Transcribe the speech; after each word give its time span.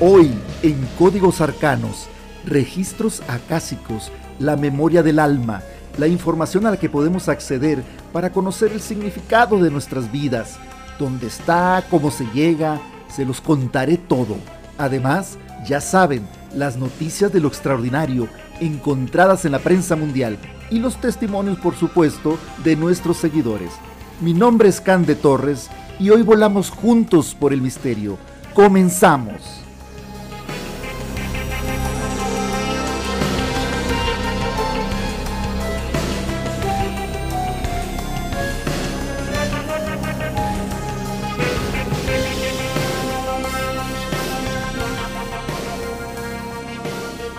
Hoy, 0.00 0.32
en 0.62 0.86
Códigos 0.98 1.40
Arcanos, 1.40 2.08
registros 2.44 3.22
acásicos, 3.28 4.10
la 4.38 4.56
memoria 4.56 5.02
del 5.02 5.18
alma, 5.18 5.62
la 5.98 6.06
información 6.06 6.64
a 6.64 6.70
la 6.70 6.76
que 6.78 6.88
podemos 6.88 7.28
acceder 7.28 7.82
para 8.12 8.30
conocer 8.30 8.72
el 8.72 8.80
significado 8.80 9.58
de 9.58 9.70
nuestras 9.70 10.10
vidas, 10.10 10.58
dónde 10.98 11.26
está, 11.26 11.84
cómo 11.90 12.10
se 12.10 12.24
llega, 12.32 12.80
se 13.08 13.26
los 13.26 13.42
contaré 13.42 13.98
todo. 13.98 14.36
Además, 14.78 15.38
ya 15.66 15.80
saben, 15.80 16.26
las 16.54 16.76
noticias 16.76 17.32
de 17.32 17.40
lo 17.40 17.48
extraordinario 17.48 18.28
encontradas 18.60 19.44
en 19.44 19.52
la 19.52 19.58
prensa 19.58 19.96
mundial 19.96 20.38
y 20.70 20.78
los 20.78 21.00
testimonios, 21.00 21.58
por 21.58 21.74
supuesto, 21.74 22.38
de 22.64 22.76
nuestros 22.76 23.18
seguidores. 23.18 23.72
Mi 24.20 24.32
nombre 24.32 24.68
es 24.68 24.80
Can 24.80 25.04
de 25.04 25.14
Torres 25.14 25.68
y 25.98 26.10
hoy 26.10 26.22
volamos 26.22 26.70
juntos 26.70 27.36
por 27.38 27.52
el 27.52 27.60
misterio. 27.60 28.18
Comenzamos. 28.54 29.65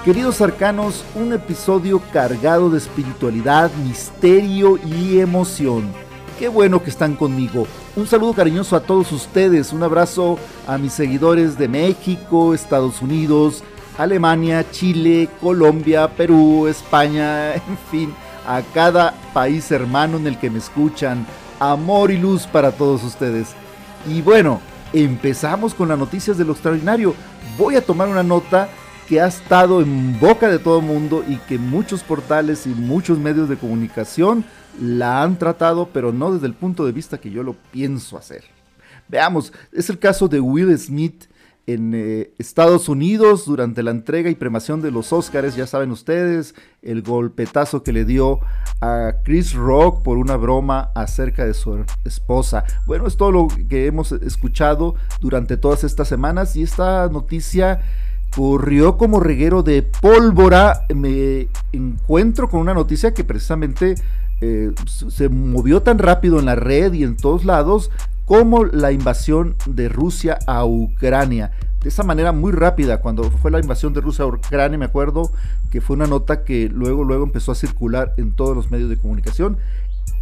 Queridos 0.08 0.40
arcanos, 0.40 1.04
un 1.16 1.34
episodio 1.34 2.02
cargado 2.14 2.70
de 2.70 2.78
espiritualidad, 2.78 3.70
misterio 3.74 4.78
y 4.78 5.20
emoción. 5.20 5.92
Qué 6.40 6.48
bueno 6.48 6.82
que 6.82 6.90
están 6.90 7.18
conmigo. 7.18 7.68
Un 7.94 8.08
saludo 8.08 8.32
cariñoso 8.34 8.78
a 8.78 8.80
todos 8.80 9.12
ustedes, 9.12 9.74
un 9.74 9.84
abrazo 9.84 10.40
a 10.66 10.78
mis 10.78 10.94
seguidores 10.94 11.58
de 11.58 11.68
México, 11.68 12.54
Estados 12.54 13.02
Unidos, 13.02 13.66
Alemania, 13.98 14.66
Chile, 14.72 15.28
Colombia, 15.42 16.08
Perú, 16.08 16.68
España, 16.68 17.56
en 17.56 17.78
fin, 17.92 18.14
a 18.48 18.62
cada 18.74 19.14
país 19.34 19.70
hermano 19.74 20.16
en 20.16 20.28
el 20.28 20.40
que 20.40 20.50
me 20.50 20.60
escuchan. 20.60 21.28
Amor 21.60 22.12
y 22.12 22.18
luz 22.18 22.48
para 22.48 22.72
todos 22.72 23.04
ustedes. 23.04 23.50
Y 24.08 24.22
bueno, 24.22 24.62
empezamos 24.94 25.74
con 25.74 25.90
las 25.90 26.00
noticias 26.00 26.38
de 26.38 26.46
lo 26.46 26.54
extraordinario. 26.54 27.14
Voy 27.58 27.76
a 27.76 27.86
tomar 27.86 28.08
una 28.08 28.24
nota 28.24 28.70
que 29.08 29.22
ha 29.22 29.28
estado 29.28 29.82
en 29.82 30.20
boca 30.20 30.50
de 30.50 30.60
todo 30.60 30.80
el 30.80 30.86
mundo 30.86 31.24
y 31.28 31.38
que 31.38 31.58
muchos 31.58 32.04
portales 32.04 32.68
y 32.68 32.70
muchos 32.70 33.18
medios 33.18 33.48
de 33.48 33.58
comunicación 33.58 34.44
la 34.82 35.24
han 35.24 35.40
tratado, 35.40 35.90
pero 35.94 36.12
no 36.12 36.34
desde 36.34 36.48
el 36.48 36.54
punto 36.54 36.86
de 36.86 36.92
vista 36.92 37.18
que 37.18 37.32
yo 37.32 37.42
lo 37.42 37.56
pienso 37.72 38.18
hacer. 38.18 38.44
Veamos, 39.08 39.54
es 39.72 39.90
el 39.90 39.98
caso 39.98 40.28
de 40.28 40.42
Will 40.42 40.78
Smith 40.78 41.26
en 41.68 41.94
eh, 41.94 42.32
Estados 42.38 42.88
Unidos 42.88 43.46
durante 43.46 43.84
la 43.84 43.92
entrega 43.92 44.30
y 44.30 44.36
premación 44.36 44.82
de 44.82 44.92
los 44.92 45.12
Oscars, 45.12 45.56
ya 45.56 45.68
saben 45.68 45.92
ustedes, 45.92 46.56
el 46.82 47.02
golpetazo 47.02 47.84
que 47.84 47.92
le 47.92 48.06
dio 48.06 48.40
a 48.80 49.16
Chris 49.24 49.54
Rock 49.54 50.02
por 50.02 50.18
una 50.18 50.38
broma 50.38 50.92
acerca 50.96 51.46
de 51.46 51.54
su 51.54 51.86
esposa. 52.06 52.64
Bueno, 52.86 53.06
es 53.08 53.18
todo 53.18 53.32
lo 53.32 53.48
que 53.70 53.86
hemos 53.86 54.12
escuchado 54.14 54.96
durante 55.20 55.58
todas 55.58 55.84
estas 55.84 56.08
semanas 56.08 56.56
y 56.56 56.64
esta 56.64 57.10
noticia 57.10 57.82
corrió 58.36 58.98
como 58.98 59.20
reguero 59.20 59.64
de 59.64 59.84
pólvora. 59.84 60.86
Me 60.94 61.48
encuentro 61.72 62.50
con 62.50 62.62
una 62.62 62.74
noticia 62.74 63.14
que 63.14 63.24
precisamente 63.24 63.96
eh, 64.42 64.72
se 64.86 65.30
movió 65.30 65.82
tan 65.82 65.98
rápido 65.98 66.40
en 66.40 66.46
la 66.46 66.56
red 66.56 66.94
y 66.94 67.04
en 67.04 67.18
todos 67.18 67.46
lados 67.46 67.92
como 68.26 68.66
la 68.66 68.92
invasión 68.92 69.56
de 69.66 69.90
Rusia 69.90 70.38
a 70.46 70.66
Ucrania. 70.66 71.52
De 71.82 71.90
esa 71.90 72.04
manera 72.04 72.32
muy 72.34 72.52
rápida, 72.52 73.00
cuando 73.00 73.32
fue 73.32 73.52
la 73.52 73.60
invasión 73.60 73.94
de 73.94 74.02
Rusia 74.02 74.26
a 74.26 74.28
Ucrania, 74.28 74.78
me 74.78 74.86
acuerdo 74.86 75.32
que 75.72 75.80
fue 75.80 75.96
una 75.96 76.08
nota 76.08 76.44
que 76.44 76.70
luego, 76.70 77.04
luego 77.04 77.24
empezó 77.24 77.52
a 77.52 77.56
circular 77.56 78.14
en 78.18 78.32
todos 78.32 78.56
los 78.56 78.70
medios 78.70 78.90
de 78.90 78.98
comunicación 78.98 79.58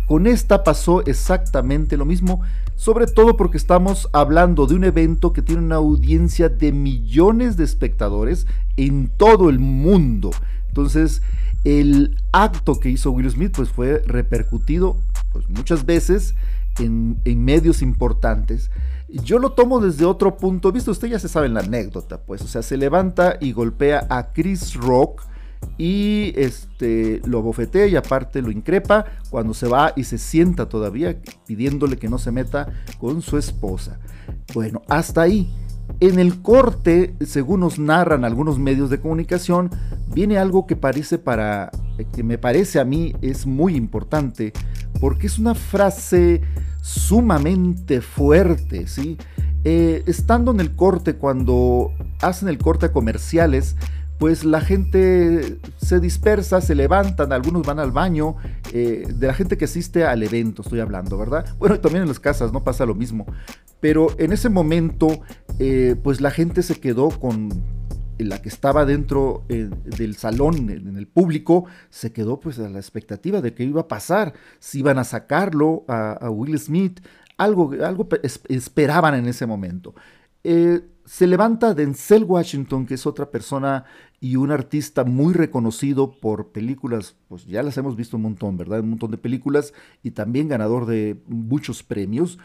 con 0.07 0.27
esta 0.27 0.63
pasó 0.63 1.03
exactamente 1.05 1.97
lo 1.97 2.05
mismo, 2.05 2.41
sobre 2.75 3.07
todo 3.07 3.37
porque 3.37 3.57
estamos 3.57 4.09
hablando 4.13 4.67
de 4.67 4.75
un 4.75 4.83
evento 4.83 5.33
que 5.33 5.41
tiene 5.41 5.61
una 5.61 5.75
audiencia 5.75 6.49
de 6.49 6.71
millones 6.71 7.57
de 7.57 7.63
espectadores 7.63 8.45
en 8.77 9.09
todo 9.17 9.49
el 9.49 9.59
mundo. 9.59 10.31
Entonces, 10.67 11.21
el 11.63 12.17
acto 12.31 12.79
que 12.79 12.89
hizo 12.89 13.11
Will 13.11 13.31
Smith 13.31 13.53
pues 13.55 13.69
fue 13.69 14.03
repercutido 14.05 14.97
pues, 15.31 15.49
muchas 15.49 15.85
veces 15.85 16.35
en, 16.79 17.17
en, 17.25 17.43
medios 17.43 17.81
importantes. 17.81 18.69
Yo 19.07 19.39
lo 19.39 19.53
tomo 19.53 19.79
desde 19.79 20.05
otro 20.05 20.37
punto 20.37 20.69
de 20.69 20.75
vista, 20.75 20.91
usted 20.91 21.07
ya 21.07 21.19
se 21.19 21.29
sabe 21.29 21.49
la 21.49 21.61
anécdota, 21.61 22.19
pues, 22.19 22.41
o 22.41 22.47
sea, 22.47 22.61
se 22.61 22.77
levanta 22.77 23.37
y 23.39 23.53
golpea 23.53 24.05
a 24.09 24.33
Chris 24.33 24.75
Rock, 24.75 25.23
y 25.77 26.33
este 26.35 27.21
lo 27.25 27.41
bofetea 27.41 27.87
y 27.87 27.95
aparte 27.95 28.41
lo 28.41 28.51
increpa 28.51 29.05
cuando 29.29 29.53
se 29.53 29.67
va 29.67 29.93
y 29.95 30.03
se 30.03 30.17
sienta 30.17 30.69
todavía 30.69 31.17
pidiéndole 31.45 31.97
que 31.97 32.09
no 32.09 32.17
se 32.17 32.31
meta 32.31 32.67
con 32.99 33.21
su 33.21 33.37
esposa. 33.37 33.99
Bueno, 34.53 34.81
hasta 34.87 35.21
ahí. 35.21 35.53
En 35.99 36.17
el 36.17 36.41
corte, 36.41 37.13
según 37.25 37.59
nos 37.59 37.77
narran 37.77 38.25
algunos 38.25 38.57
medios 38.57 38.89
de 38.89 38.99
comunicación, 38.99 39.69
viene 40.13 40.37
algo 40.37 40.65
que 40.65 40.75
parece 40.75 41.19
para 41.19 41.71
que 42.13 42.23
me 42.23 42.37
parece 42.37 42.79
a 42.79 42.85
mí 42.85 43.15
es 43.21 43.45
muy 43.45 43.75
importante 43.75 44.51
porque 44.99 45.27
es 45.27 45.37
una 45.37 45.55
frase 45.55 46.41
sumamente 46.81 48.01
fuerte, 48.01 48.87
¿sí? 48.87 49.17
Eh, 49.63 50.03
estando 50.05 50.51
en 50.51 50.59
el 50.59 50.75
corte, 50.75 51.15
cuando 51.15 51.91
hacen 52.21 52.49
el 52.49 52.57
corte 52.57 52.87
a 52.87 52.91
comerciales, 52.91 53.75
pues 54.17 54.45
la 54.45 54.61
gente 54.61 55.59
se 55.77 55.99
dispersa, 55.99 56.61
se 56.61 56.73
levantan, 56.73 57.33
algunos 57.33 57.65
van 57.65 57.79
al 57.79 57.91
baño, 57.91 58.35
eh, 58.73 59.05
de 59.13 59.27
la 59.27 59.33
gente 59.33 59.57
que 59.57 59.65
asiste 59.65 60.05
al 60.05 60.23
evento, 60.23 60.61
estoy 60.61 60.79
hablando, 60.79 61.17
¿verdad? 61.17 61.45
Bueno, 61.57 61.79
también 61.79 62.03
en 62.03 62.07
las 62.07 62.19
casas 62.19 62.53
no 62.53 62.63
pasa 62.63 62.85
lo 62.85 62.95
mismo, 62.95 63.25
pero 63.79 64.07
en 64.17 64.31
ese 64.31 64.49
momento, 64.49 65.19
eh, 65.59 65.95
pues 66.01 66.21
la 66.21 66.31
gente 66.31 66.63
se 66.63 66.79
quedó 66.79 67.09
con 67.09 67.49
la 68.17 68.41
que 68.41 68.47
estaba 68.47 68.85
dentro 68.85 69.43
eh, 69.49 69.69
del 69.97 70.15
salón, 70.15 70.69
en 70.69 70.95
el 70.95 71.07
público, 71.07 71.65
se 71.89 72.13
quedó 72.13 72.39
pues 72.39 72.57
a 72.59 72.69
la 72.69 72.79
expectativa 72.79 73.41
de 73.41 73.53
qué 73.53 73.65
iba 73.65 73.81
a 73.81 73.87
pasar, 73.89 74.33
si 74.59 74.79
iban 74.79 74.97
a 74.97 75.03
sacarlo 75.03 75.83
a, 75.89 76.29
Will 76.29 76.57
Smith, 76.57 77.01
algo, 77.35 77.73
algo 77.83 78.07
esperaban 78.47 79.15
en 79.15 79.25
ese 79.25 79.45
momento. 79.45 79.93
se 80.41 81.27
levanta 81.27 81.73
Denzel 81.73 82.23
Washington, 82.23 82.85
que 82.85 82.93
es 82.93 83.05
otra 83.05 83.29
persona 83.29 83.83
y 84.19 84.37
un 84.37 84.51
artista 84.51 85.03
muy 85.03 85.33
reconocido 85.33 86.11
por 86.11 86.51
películas, 86.51 87.15
pues 87.27 87.45
ya 87.45 87.63
las 87.63 87.77
hemos 87.77 87.95
visto 87.95 88.17
un 88.17 88.23
montón, 88.23 88.57
¿verdad? 88.57 88.79
Un 88.79 88.91
montón 88.91 89.11
de 89.11 89.17
películas 89.17 89.73
y 90.03 90.11
también 90.11 90.47
ganador 90.47 90.85
de 90.85 91.21
muchos 91.27 91.83
premios, 91.83 92.39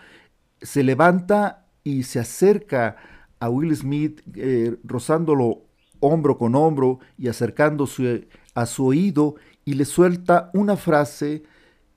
se 0.61 0.83
levanta 0.83 1.67
y 1.85 2.03
se 2.03 2.19
acerca 2.19 2.97
a 3.39 3.49
Will 3.49 3.75
Smith 3.75 4.21
eh, 4.35 4.77
rozándolo 4.85 5.63
hombro 6.01 6.37
con 6.39 6.55
hombro 6.55 6.99
y 7.17 7.29
acercándose 7.29 8.29
a 8.55 8.67
su 8.67 8.87
oído 8.87 9.37
y 9.65 9.75
le 9.75 9.85
suelta 9.85 10.51
una 10.53 10.77
frase 10.77 11.43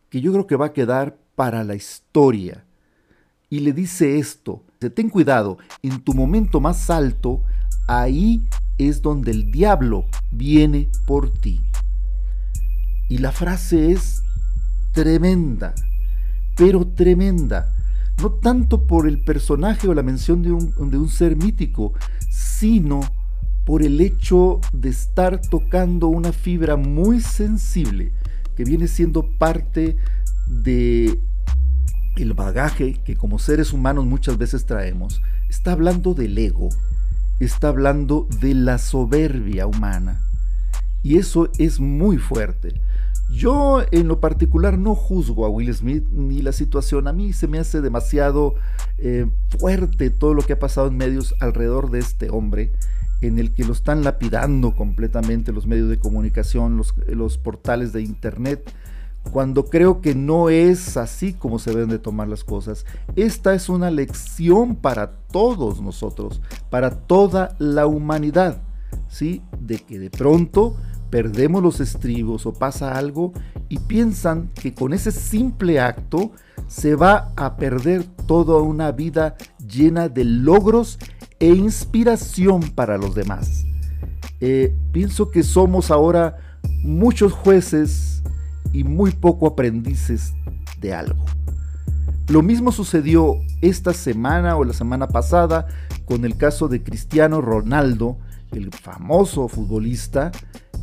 que 0.10 0.22
yo 0.22 0.32
creo 0.32 0.48
que 0.48 0.56
va 0.56 0.68
a 0.68 0.74
quedar 0.74 1.18
para 1.36 1.64
la 1.64 1.76
historia. 1.76 2.66
Y 3.50 3.60
le 3.60 3.74
dice 3.74 4.18
esto, 4.18 4.64
ten 4.80 5.10
cuidado, 5.10 5.58
en 5.82 6.02
tu 6.02 6.14
momento 6.14 6.60
más 6.60 6.90
alto, 6.90 7.42
ahí 7.88 8.42
es 8.78 9.02
donde 9.02 9.32
el 9.32 9.52
diablo 9.52 10.06
viene 10.32 10.90
por 11.06 11.30
ti. 11.32 11.60
Y 13.10 13.20
la 13.20 13.32
frase 13.32 13.92
es 13.92 14.24
tremenda, 14.92 15.74
pero 16.56 16.88
tremenda. 16.88 17.74
No 18.22 18.32
tanto 18.32 18.86
por 18.86 19.08
el 19.08 19.20
personaje 19.24 19.88
o 19.88 19.94
la 19.94 20.04
mención 20.04 20.44
de 20.44 20.52
un, 20.52 20.90
de 20.90 20.98
un 20.98 21.10
ser 21.10 21.36
mítico, 21.36 21.94
sino 22.30 23.02
por 23.66 23.82
el 23.82 24.02
hecho 24.02 24.60
de 24.72 24.90
estar 24.90 25.40
tocando 25.42 26.08
una 26.08 26.32
fibra 26.32 26.76
muy 26.76 27.22
sensible 27.22 28.12
que 28.56 28.64
viene 28.64 28.88
siendo 28.88 29.24
parte 29.38 29.98
de 30.48 31.20
el 32.16 32.34
bagaje 32.34 32.94
que 33.04 33.16
como 33.16 33.40
seres 33.40 33.74
humanos 33.74 34.06
muchas 34.06 34.38
veces 34.38 34.66
traemos. 34.66 35.22
Está 35.50 35.72
hablando 35.72 36.14
del 36.14 36.38
ego, 36.38 36.70
está 37.40 37.70
hablando 37.70 38.28
de 38.40 38.54
la 38.54 38.78
soberbia 38.78 39.68
humana. 39.68 40.22
Y 41.04 41.18
eso 41.18 41.50
es 41.58 41.80
muy 41.80 42.18
fuerte. 42.18 42.82
Yo 43.30 43.82
en 43.92 44.08
lo 44.08 44.20
particular 44.20 44.78
no 44.78 44.96
juzgo 44.96 45.46
a 45.46 45.50
Will 45.50 45.74
Smith 45.74 46.06
ni 46.12 46.42
la 46.42 46.52
situación. 46.52 47.08
A 47.08 47.14
mí 47.14 47.34
se 47.34 47.48
me 47.48 47.60
hace 47.60 47.82
demasiado 47.82 48.56
eh, 48.98 49.26
fuerte 49.60 50.10
todo 50.10 50.34
lo 50.34 50.44
que 50.44 50.54
ha 50.54 50.60
pasado 50.60 50.88
en 50.88 50.98
medios 50.98 51.34
alrededor 51.40 51.90
de 51.90 52.00
este 52.00 52.30
hombre, 52.30 52.72
en 53.22 53.40
el 53.40 53.54
que 53.54 53.66
lo 53.66 53.74
están 53.74 54.04
lapidando 54.04 54.76
completamente 54.76 55.52
los 55.52 55.66
medios 55.66 55.90
de 55.90 56.00
comunicación, 56.00 56.78
los, 56.78 56.94
los 57.08 57.38
portales 57.38 57.92
de 57.92 58.02
internet, 58.02 58.72
cuando 59.32 59.66
creo 59.66 60.02
que 60.02 60.16
no 60.16 60.50
es 60.50 60.98
así 60.98 61.34
como 61.34 61.60
se 61.60 61.72
deben 61.72 61.90
de 61.90 62.00
tomar 62.00 62.28
las 62.28 62.44
cosas. 62.44 62.86
Esta 63.16 63.54
es 63.54 63.70
una 63.70 63.90
lección 63.90 64.76
para 64.76 65.12
todos 65.32 65.82
nosotros, 65.82 66.42
para 66.70 66.92
toda 66.92 67.56
la 67.60 67.88
humanidad, 67.88 68.62
¿sí? 69.08 69.42
De 69.60 69.80
que 69.80 70.00
de 70.00 70.10
pronto 70.10 70.76
perdemos 71.10 71.62
los 71.62 71.80
estribos 71.80 72.46
o 72.46 72.54
pasa 72.54 72.98
algo 72.98 73.34
y 73.70 73.78
piensan 73.80 74.50
que 74.54 74.74
con 74.74 74.94
ese 74.94 75.12
simple 75.12 75.80
acto 75.80 76.32
se 76.68 76.96
va 76.96 77.32
a 77.36 77.56
perder 77.56 78.04
toda 78.04 78.62
una 78.62 78.92
vida 78.92 79.36
llena 79.60 80.10
de 80.10 80.26
logros 80.26 80.98
e 81.40 81.50
inspiración 81.50 82.62
para 82.62 82.98
los 82.98 83.14
demás. 83.14 83.66
Eh, 84.40 84.76
pienso 84.92 85.30
que 85.30 85.44
somos 85.44 85.92
ahora 85.92 86.60
muchos 86.84 87.32
jueces 87.32 88.24
y 88.74 88.84
muy 88.84 89.12
poco 89.12 89.48
aprendices 89.48 90.34
de 90.82 90.94
algo. 90.94 91.24
Lo 92.28 92.42
mismo 92.42 92.72
sucedió 92.72 93.36
esta 93.62 93.94
semana 93.94 94.58
o 94.58 94.64
la 94.64 94.74
semana 94.74 95.08
pasada 95.08 95.68
con 96.06 96.26
el 96.26 96.36
caso 96.36 96.68
de 96.68 96.84
Cristiano 96.84 97.42
Ronaldo, 97.42 98.18
el 98.52 98.72
famoso 98.72 99.48
futbolista, 99.48 100.32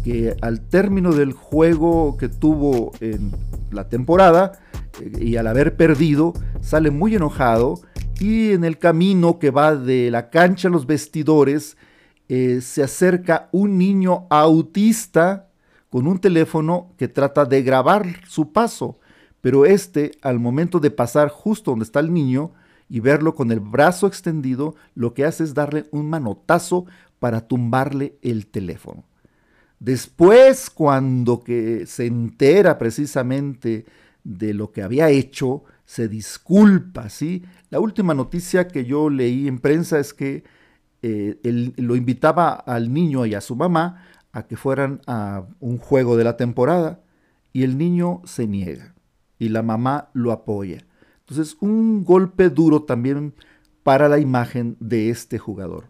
que 0.04 0.36
al 0.40 0.60
término 0.60 1.12
del 1.12 1.32
juego 1.32 2.16
que 2.16 2.28
tuvo 2.28 2.92
en 3.00 3.32
la 3.70 3.88
temporada 3.88 4.52
eh, 5.00 5.12
y 5.20 5.36
al 5.36 5.46
haber 5.46 5.76
perdido, 5.76 6.32
sale 6.60 6.90
muy 6.90 7.14
enojado 7.14 7.80
y 8.18 8.52
en 8.52 8.64
el 8.64 8.78
camino 8.78 9.38
que 9.38 9.50
va 9.50 9.76
de 9.76 10.10
la 10.10 10.30
cancha 10.30 10.68
a 10.68 10.70
los 10.70 10.86
vestidores, 10.86 11.76
eh, 12.28 12.60
se 12.62 12.82
acerca 12.82 13.48
un 13.52 13.78
niño 13.78 14.26
autista 14.30 15.49
con 15.90 16.06
un 16.06 16.18
teléfono 16.18 16.92
que 16.96 17.08
trata 17.08 17.44
de 17.44 17.62
grabar 17.62 18.06
su 18.26 18.52
paso, 18.52 18.98
pero 19.40 19.66
este, 19.66 20.12
al 20.22 20.38
momento 20.38 20.78
de 20.80 20.90
pasar 20.90 21.28
justo 21.28 21.72
donde 21.72 21.84
está 21.84 22.00
el 22.00 22.14
niño 22.14 22.52
y 22.88 23.00
verlo 23.00 23.34
con 23.34 23.50
el 23.52 23.60
brazo 23.60 24.06
extendido, 24.06 24.76
lo 24.94 25.14
que 25.14 25.24
hace 25.24 25.44
es 25.44 25.54
darle 25.54 25.86
un 25.90 26.08
manotazo 26.08 26.86
para 27.18 27.46
tumbarle 27.46 28.16
el 28.22 28.46
teléfono. 28.46 29.04
Después, 29.78 30.70
cuando 30.70 31.42
que 31.42 31.86
se 31.86 32.06
entera 32.06 32.78
precisamente 32.78 33.86
de 34.24 34.54
lo 34.54 34.72
que 34.72 34.82
había 34.82 35.08
hecho, 35.10 35.64
se 35.84 36.06
disculpa, 36.06 37.08
¿sí? 37.08 37.44
La 37.70 37.80
última 37.80 38.14
noticia 38.14 38.68
que 38.68 38.84
yo 38.84 39.08
leí 39.08 39.48
en 39.48 39.58
prensa 39.58 39.98
es 39.98 40.12
que 40.12 40.44
eh, 41.02 41.40
él 41.42 41.72
lo 41.76 41.96
invitaba 41.96 42.52
al 42.52 42.92
niño 42.92 43.24
y 43.24 43.34
a 43.34 43.40
su 43.40 43.56
mamá 43.56 44.04
a 44.32 44.46
que 44.46 44.56
fueran 44.56 45.00
a 45.06 45.44
un 45.58 45.78
juego 45.78 46.16
de 46.16 46.24
la 46.24 46.36
temporada 46.36 47.00
y 47.52 47.62
el 47.64 47.78
niño 47.78 48.22
se 48.24 48.46
niega 48.46 48.94
y 49.38 49.48
la 49.48 49.62
mamá 49.62 50.10
lo 50.12 50.32
apoya. 50.32 50.86
Entonces, 51.20 51.56
un 51.60 52.04
golpe 52.04 52.50
duro 52.50 52.82
también 52.82 53.34
para 53.82 54.08
la 54.08 54.18
imagen 54.18 54.76
de 54.80 55.10
este 55.10 55.38
jugador. 55.38 55.88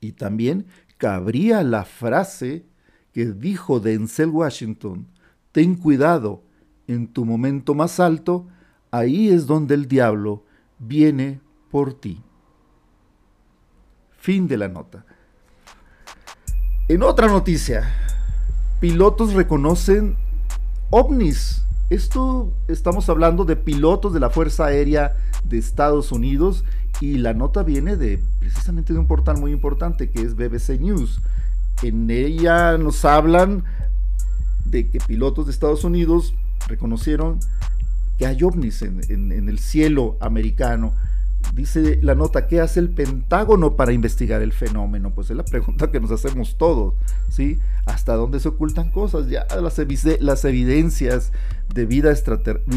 Y 0.00 0.12
también 0.12 0.66
cabría 0.96 1.62
la 1.62 1.84
frase 1.84 2.64
que 3.12 3.26
dijo 3.26 3.80
Denzel 3.80 4.30
Washington, 4.30 5.08
ten 5.52 5.74
cuidado, 5.74 6.42
en 6.86 7.08
tu 7.08 7.24
momento 7.24 7.74
más 7.74 8.00
alto, 8.00 8.48
ahí 8.90 9.28
es 9.28 9.46
donde 9.46 9.74
el 9.74 9.86
diablo 9.86 10.44
viene 10.78 11.40
por 11.70 11.94
ti. 11.94 12.22
Fin 14.10 14.48
de 14.48 14.56
la 14.56 14.68
nota. 14.68 15.04
En 16.90 17.04
otra 17.04 17.28
noticia, 17.28 17.88
pilotos 18.80 19.34
reconocen 19.34 20.16
ovnis. 20.90 21.62
Esto 21.88 22.52
estamos 22.66 23.08
hablando 23.08 23.44
de 23.44 23.54
pilotos 23.54 24.12
de 24.12 24.18
la 24.18 24.28
Fuerza 24.28 24.66
Aérea 24.66 25.14
de 25.44 25.56
Estados 25.56 26.10
Unidos 26.10 26.64
y 27.00 27.18
la 27.18 27.32
nota 27.32 27.62
viene 27.62 27.96
de 27.96 28.20
precisamente 28.40 28.92
de 28.92 28.98
un 28.98 29.06
portal 29.06 29.38
muy 29.38 29.52
importante 29.52 30.10
que 30.10 30.20
es 30.20 30.34
BBC 30.34 30.80
News. 30.80 31.20
En 31.84 32.10
ella 32.10 32.76
nos 32.76 33.04
hablan 33.04 33.62
de 34.64 34.90
que 34.90 34.98
pilotos 34.98 35.46
de 35.46 35.52
Estados 35.52 35.84
Unidos 35.84 36.34
reconocieron 36.66 37.38
que 38.18 38.26
hay 38.26 38.42
ovnis 38.42 38.82
en, 38.82 39.48
el 39.48 39.60
cielo 39.60 40.16
americano. 40.18 40.92
Dice 41.54 41.98
la 42.02 42.14
nota, 42.14 42.46
¿qué 42.46 42.60
hace 42.60 42.78
el 42.78 42.90
Pentágono 42.90 43.74
para 43.74 43.92
investigar 43.92 44.40
el 44.40 44.52
fenómeno? 44.52 45.12
Pues 45.12 45.30
es 45.30 45.36
la 45.36 45.44
pregunta 45.44 45.90
que 45.90 45.98
nos 45.98 46.12
hacemos 46.12 46.56
todos, 46.56 46.94
¿sí? 47.28 47.58
¿Hasta 47.86 48.14
dónde 48.14 48.38
se 48.38 48.48
ocultan 48.48 48.90
cosas? 48.90 49.28
Ya 49.28 49.46
las, 49.60 49.78
evidencias 50.44 51.32
de 51.74 51.86
vida, 51.86 52.14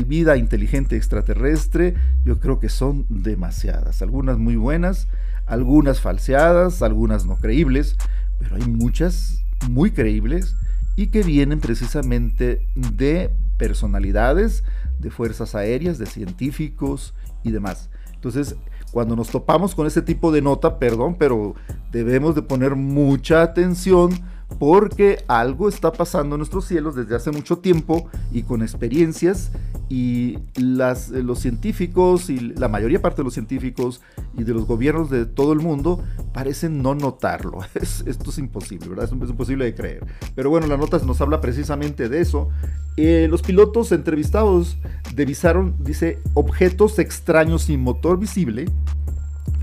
vida 0.07 0.38
inteligente 0.38 0.95
extraterrestre, 0.95 1.94
yo 2.25 2.39
creo 2.39 2.60
que 2.60 2.69
son 2.69 3.06
demasiadas. 3.10 4.01
Algunas 4.01 4.39
muy 4.39 4.56
buenas, 4.56 5.07
algunas 5.45 6.01
falseadas, 6.01 6.81
algunas 6.81 7.25
no 7.25 7.36
creíbles, 7.36 7.95
pero 8.39 8.56
hay 8.56 8.63
muchas 8.63 9.44
muy 9.69 9.92
creíbles 9.92 10.56
y 10.95 11.07
que 11.07 11.24
vienen 11.24 11.59
precisamente 11.59 12.68
de 12.75 13.31
personalidades, 13.57 14.63
de 15.00 15.12
fuerzas 15.12 15.56
aéreas, 15.56 15.98
de 15.98 16.06
científicos 16.06 17.13
y 17.44 17.51
demás. 17.51 17.89
Entonces, 18.24 18.56
cuando 18.92 19.18
nos 19.18 19.28
topamos 19.28 19.75
con 19.75 19.86
ese 19.86 20.02
tipo 20.02 20.31
de 20.31 20.42
nota, 20.42 20.80
perdón, 20.80 21.18
pero 21.20 21.56
debemos 21.92 22.36
de 22.36 22.42
poner 22.42 22.74
mucha 22.78 23.42
atención 23.42 24.12
porque 24.60 25.24
algo 25.28 25.70
está 25.70 25.92
pasando 25.92 26.36
en 26.36 26.40
nuestros 26.40 26.66
cielos 26.66 26.96
desde 26.96 27.16
hace 27.16 27.32
mucho 27.32 27.58
tiempo 27.60 28.10
y 28.32 28.44
con 28.44 28.62
experiencias 28.62 29.52
y 29.90 30.40
las, 30.56 31.12
eh, 31.12 31.22
los 31.22 31.40
científicos 31.40 32.30
y 32.30 32.40
la 32.40 32.68
mayoría 32.68 33.02
parte 33.02 33.18
de 33.18 33.26
los 33.26 33.34
científicos 33.34 34.02
y 34.38 34.44
de 34.44 34.54
los 34.54 34.66
gobiernos 34.66 35.10
de 35.10 35.26
todo 35.26 35.54
el 35.54 35.60
mundo 35.60 36.04
parecen 36.34 36.82
no 36.82 36.96
notarlo. 36.96 37.60
esto 37.74 38.30
es 38.30 38.38
imposible, 38.38 38.88
¿verdad? 38.90 39.06
Es, 39.06 39.12
imposible 39.12 39.66
de 39.66 39.76
creer. 39.76 40.06
Pero 40.36 40.50
bueno, 40.50 40.68
la 40.68 40.78
nota 40.78 40.98
nos 41.00 41.22
habla 41.22 41.42
precisamente 41.42 42.10
de 42.10 42.22
eso. 42.22 42.50
Eh, 42.98 43.28
los 43.30 43.42
pilotos 43.42 43.92
entrevistados 43.92 44.78
divisaron, 45.16 45.76
dice, 45.80 46.20
objetos 46.34 47.00
extraños 47.00 47.64
sin 47.64 47.82
motor 47.82 48.20
visible 48.20 48.66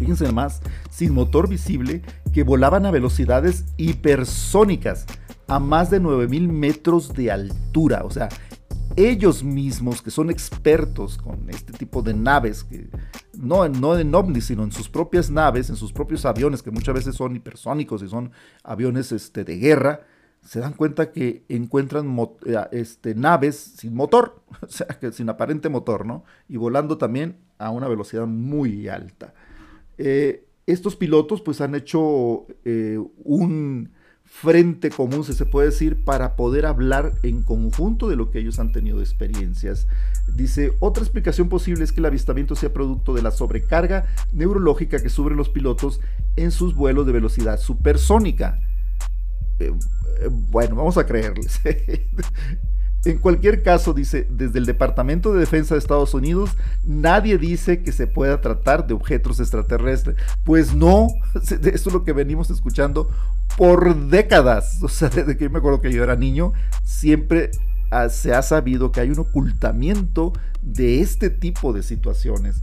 fíjense 0.00 0.32
más, 0.32 0.62
sin 0.90 1.12
motor 1.12 1.46
visible, 1.46 2.00
que 2.32 2.42
volaban 2.42 2.86
a 2.86 2.90
velocidades 2.90 3.66
hipersónicas, 3.76 5.04
a 5.46 5.58
más 5.60 5.90
de 5.90 6.00
9000 6.00 6.48
metros 6.48 7.12
de 7.12 7.30
altura. 7.30 8.02
O 8.04 8.10
sea, 8.10 8.30
ellos 8.96 9.44
mismos, 9.44 10.00
que 10.00 10.10
son 10.10 10.30
expertos 10.30 11.18
con 11.18 11.50
este 11.50 11.74
tipo 11.74 12.00
de 12.00 12.14
naves, 12.14 12.66
no, 13.36 13.68
no 13.68 13.98
en 13.98 14.14
ovnis, 14.14 14.46
sino 14.46 14.62
en 14.62 14.72
sus 14.72 14.88
propias 14.88 15.30
naves, 15.30 15.68
en 15.68 15.76
sus 15.76 15.92
propios 15.92 16.24
aviones, 16.24 16.62
que 16.62 16.70
muchas 16.70 16.94
veces 16.94 17.14
son 17.14 17.36
hipersónicos 17.36 18.02
y 18.02 18.08
son 18.08 18.32
aviones 18.64 19.12
este, 19.12 19.44
de 19.44 19.58
guerra, 19.58 20.00
se 20.40 20.60
dan 20.60 20.72
cuenta 20.72 21.12
que 21.12 21.44
encuentran 21.50 22.16
eh, 22.46 22.56
este, 22.72 23.14
naves 23.14 23.56
sin 23.76 23.94
motor, 23.94 24.42
o 24.62 24.66
sea, 24.66 24.86
que 24.86 25.12
sin 25.12 25.28
aparente 25.28 25.68
motor, 25.68 26.06
¿no? 26.06 26.24
Y 26.48 26.56
volando 26.56 26.96
también 26.96 27.36
a 27.58 27.68
una 27.68 27.86
velocidad 27.86 28.26
muy 28.26 28.88
alta. 28.88 29.34
Eh, 30.02 30.46
estos 30.66 30.96
pilotos 30.96 31.42
pues 31.42 31.60
han 31.60 31.74
hecho 31.74 32.46
eh, 32.64 32.98
un 33.22 33.90
frente 34.24 34.88
común, 34.88 35.24
si 35.24 35.34
se 35.34 35.44
puede 35.44 35.68
decir, 35.68 36.04
para 36.04 36.36
poder 36.36 36.64
hablar 36.64 37.12
en 37.22 37.42
conjunto 37.42 38.08
de 38.08 38.16
lo 38.16 38.30
que 38.30 38.38
ellos 38.38 38.58
han 38.58 38.72
tenido 38.72 39.00
experiencias. 39.00 39.88
Dice, 40.34 40.72
otra 40.80 41.02
explicación 41.02 41.50
posible 41.50 41.84
es 41.84 41.92
que 41.92 42.00
el 42.00 42.06
avistamiento 42.06 42.54
sea 42.54 42.72
producto 42.72 43.12
de 43.12 43.20
la 43.20 43.30
sobrecarga 43.30 44.06
neurológica 44.32 45.02
que 45.02 45.10
sufren 45.10 45.36
los 45.36 45.50
pilotos 45.50 46.00
en 46.36 46.50
sus 46.50 46.74
vuelos 46.74 47.04
de 47.04 47.12
velocidad 47.12 47.58
supersónica. 47.58 48.58
Eh, 49.58 49.70
bueno, 50.50 50.76
vamos 50.76 50.96
a 50.96 51.04
creerles. 51.04 51.60
En 53.04 53.16
cualquier 53.16 53.62
caso, 53.62 53.94
dice, 53.94 54.26
desde 54.30 54.58
el 54.58 54.66
Departamento 54.66 55.32
de 55.32 55.40
Defensa 55.40 55.74
de 55.74 55.78
Estados 55.78 56.12
Unidos, 56.12 56.50
nadie 56.84 57.38
dice 57.38 57.82
que 57.82 57.92
se 57.92 58.06
pueda 58.06 58.42
tratar 58.42 58.86
de 58.86 58.92
objetos 58.92 59.40
extraterrestres. 59.40 60.16
Pues 60.44 60.74
no, 60.74 61.08
eso 61.34 61.64
es 61.64 61.92
lo 61.92 62.04
que 62.04 62.12
venimos 62.12 62.50
escuchando 62.50 63.08
por 63.56 64.08
décadas. 64.08 64.78
O 64.82 64.88
sea, 64.88 65.08
desde 65.08 65.36
que 65.36 65.44
yo 65.44 65.50
me 65.50 65.58
acuerdo 65.58 65.80
que 65.80 65.92
yo 65.92 66.04
era 66.04 66.14
niño, 66.14 66.52
siempre 66.82 67.52
ah, 67.90 68.10
se 68.10 68.34
ha 68.34 68.42
sabido 68.42 68.92
que 68.92 69.00
hay 69.00 69.10
un 69.10 69.20
ocultamiento 69.20 70.34
de 70.60 71.00
este 71.00 71.30
tipo 71.30 71.72
de 71.72 71.82
situaciones. 71.82 72.62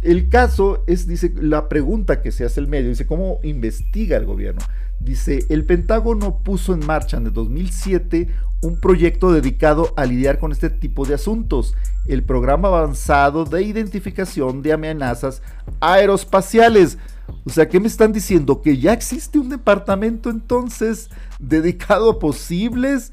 El 0.00 0.30
caso 0.30 0.84
es, 0.86 1.06
dice, 1.06 1.34
la 1.38 1.68
pregunta 1.68 2.22
que 2.22 2.32
se 2.32 2.46
hace 2.46 2.60
el 2.60 2.68
medio, 2.68 2.88
dice, 2.88 3.06
¿cómo 3.06 3.40
investiga 3.42 4.16
el 4.16 4.24
gobierno? 4.24 4.62
Dice, 4.98 5.44
el 5.50 5.66
Pentágono 5.66 6.42
puso 6.42 6.72
en 6.72 6.86
marcha 6.86 7.18
en 7.18 7.26
el 7.26 7.32
2007 7.32 8.28
un 8.62 8.78
proyecto 8.78 9.32
dedicado 9.32 9.92
a 9.96 10.04
lidiar 10.04 10.38
con 10.38 10.52
este 10.52 10.70
tipo 10.70 11.06
de 11.06 11.14
asuntos, 11.14 11.74
el 12.06 12.22
Programa 12.22 12.68
Avanzado 12.68 13.44
de 13.44 13.62
Identificación 13.62 14.62
de 14.62 14.72
Amenazas 14.72 15.42
Aeroespaciales. 15.80 16.98
O 17.44 17.50
sea, 17.50 17.68
¿qué 17.68 17.80
me 17.80 17.86
están 17.86 18.12
diciendo? 18.12 18.60
Que 18.60 18.78
ya 18.78 18.92
existe 18.92 19.38
un 19.38 19.48
departamento 19.48 20.30
entonces 20.30 21.08
dedicado 21.38 22.10
a 22.10 22.18
posibles 22.18 23.10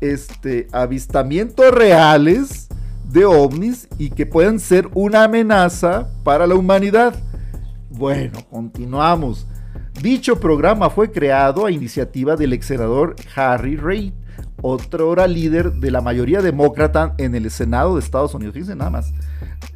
este, 0.00 0.68
avistamientos 0.72 1.70
reales 1.72 2.68
de 3.10 3.24
ovnis 3.24 3.88
y 3.98 4.10
que 4.10 4.26
puedan 4.26 4.60
ser 4.60 4.88
una 4.94 5.24
amenaza 5.24 6.08
para 6.22 6.46
la 6.46 6.54
humanidad. 6.54 7.14
Bueno, 7.90 8.38
continuamos. 8.50 9.46
Dicho 10.02 10.38
programa 10.38 10.90
fue 10.90 11.10
creado 11.10 11.64
a 11.64 11.70
iniciativa 11.70 12.36
del 12.36 12.52
ex 12.52 12.66
senador 12.66 13.16
Harry 13.34 13.76
Reid, 13.76 14.12
otro 14.62 15.08
hora 15.08 15.26
líder 15.26 15.74
de 15.74 15.90
la 15.90 16.00
mayoría 16.00 16.42
demócrata 16.42 17.14
en 17.18 17.34
el 17.34 17.50
Senado 17.50 17.94
de 17.94 18.00
Estados 18.00 18.34
Unidos. 18.34 18.54
Fíjense 18.54 18.76
nada 18.76 18.90
más. 18.90 19.12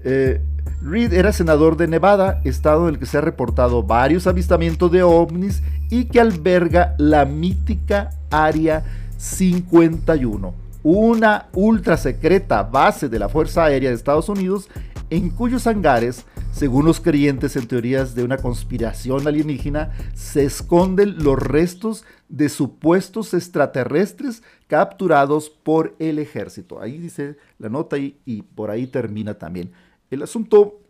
Eh, 0.04 0.40
Reid 0.82 1.12
era 1.12 1.32
senador 1.32 1.76
de 1.76 1.86
Nevada, 1.88 2.40
estado 2.44 2.88
en 2.88 2.94
el 2.94 3.00
que 3.00 3.06
se 3.06 3.18
ha 3.18 3.20
reportado 3.20 3.82
varios 3.82 4.26
avistamientos 4.26 4.90
de 4.90 5.02
ovnis 5.02 5.62
y 5.90 6.06
que 6.06 6.20
alberga 6.20 6.94
la 6.96 7.26
mítica 7.26 8.10
Área 8.30 8.82
51, 9.18 10.54
una 10.82 11.48
ultra 11.52 11.98
secreta 11.98 12.62
base 12.62 13.10
de 13.10 13.18
la 13.18 13.28
Fuerza 13.28 13.64
Aérea 13.64 13.90
de 13.90 13.96
Estados 13.96 14.30
Unidos 14.30 14.68
en 15.10 15.28
cuyos 15.28 15.66
hangares, 15.66 16.24
según 16.52 16.86
los 16.86 17.00
creyentes 17.00 17.56
en 17.56 17.66
teorías 17.66 18.14
de 18.14 18.24
una 18.24 18.38
conspiración 18.38 19.26
alienígena, 19.26 19.90
se 20.14 20.44
esconden 20.44 21.22
los 21.22 21.38
restos 21.38 22.04
de 22.30 22.48
supuestos 22.48 23.34
extraterrestres 23.34 24.42
capturados 24.68 25.50
por 25.50 25.94
el 25.98 26.18
ejército. 26.18 26.80
Ahí 26.80 26.98
dice 26.98 27.36
la 27.58 27.68
nota 27.68 27.98
y, 27.98 28.42
por 28.54 28.70
ahí 28.70 28.86
termina 28.86 29.34
también. 29.34 29.72
El 30.10 30.22
asunto, 30.22 30.80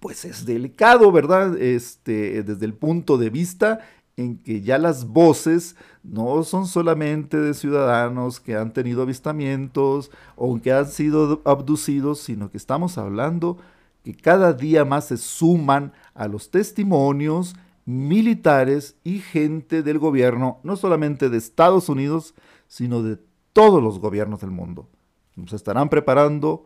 pues 0.00 0.24
es 0.24 0.44
delicado, 0.44 1.10
¿verdad? 1.10 1.60
Este, 1.60 2.42
desde 2.42 2.66
el 2.66 2.74
punto 2.74 3.16
de 3.18 3.30
vista 3.30 3.80
en 4.16 4.36
que 4.36 4.60
ya 4.60 4.76
las 4.76 5.06
voces 5.06 5.76
no 6.02 6.44
son 6.44 6.66
solamente 6.66 7.38
de 7.38 7.54
ciudadanos 7.54 8.38
que 8.38 8.54
han 8.54 8.72
tenido 8.74 9.02
avistamientos 9.02 10.10
o 10.36 10.60
que 10.60 10.72
han 10.72 10.86
sido 10.86 11.40
abducidos, 11.46 12.20
sino 12.20 12.50
que 12.50 12.58
estamos 12.58 12.98
hablando 12.98 13.56
que 14.04 14.14
cada 14.14 14.52
día 14.52 14.84
más 14.84 15.08
se 15.08 15.16
suman 15.16 15.92
a 16.14 16.28
los 16.28 16.50
testimonios 16.50 17.54
militares 17.90 18.96
y 19.04 19.18
gente 19.18 19.82
del 19.82 19.98
gobierno, 19.98 20.60
no 20.62 20.76
solamente 20.76 21.28
de 21.28 21.38
Estados 21.38 21.88
Unidos, 21.88 22.34
sino 22.68 23.02
de 23.02 23.18
todos 23.52 23.82
los 23.82 23.98
gobiernos 23.98 24.40
del 24.40 24.50
mundo. 24.50 24.88
¿Nos 25.36 25.52
estarán 25.52 25.88
preparando 25.88 26.64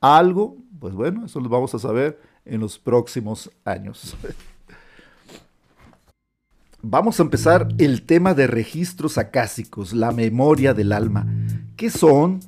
algo? 0.00 0.56
Pues 0.78 0.94
bueno, 0.94 1.26
eso 1.26 1.40
lo 1.40 1.48
vamos 1.48 1.74
a 1.74 1.78
saber 1.78 2.20
en 2.44 2.60
los 2.60 2.78
próximos 2.78 3.50
años. 3.64 4.16
Vamos 6.82 7.20
a 7.20 7.24
empezar 7.24 7.68
el 7.76 8.06
tema 8.06 8.32
de 8.32 8.46
registros 8.46 9.18
acásicos, 9.18 9.92
la 9.92 10.12
memoria 10.12 10.72
del 10.72 10.92
alma. 10.92 11.26
¿Qué 11.76 11.90
son? 11.90 12.40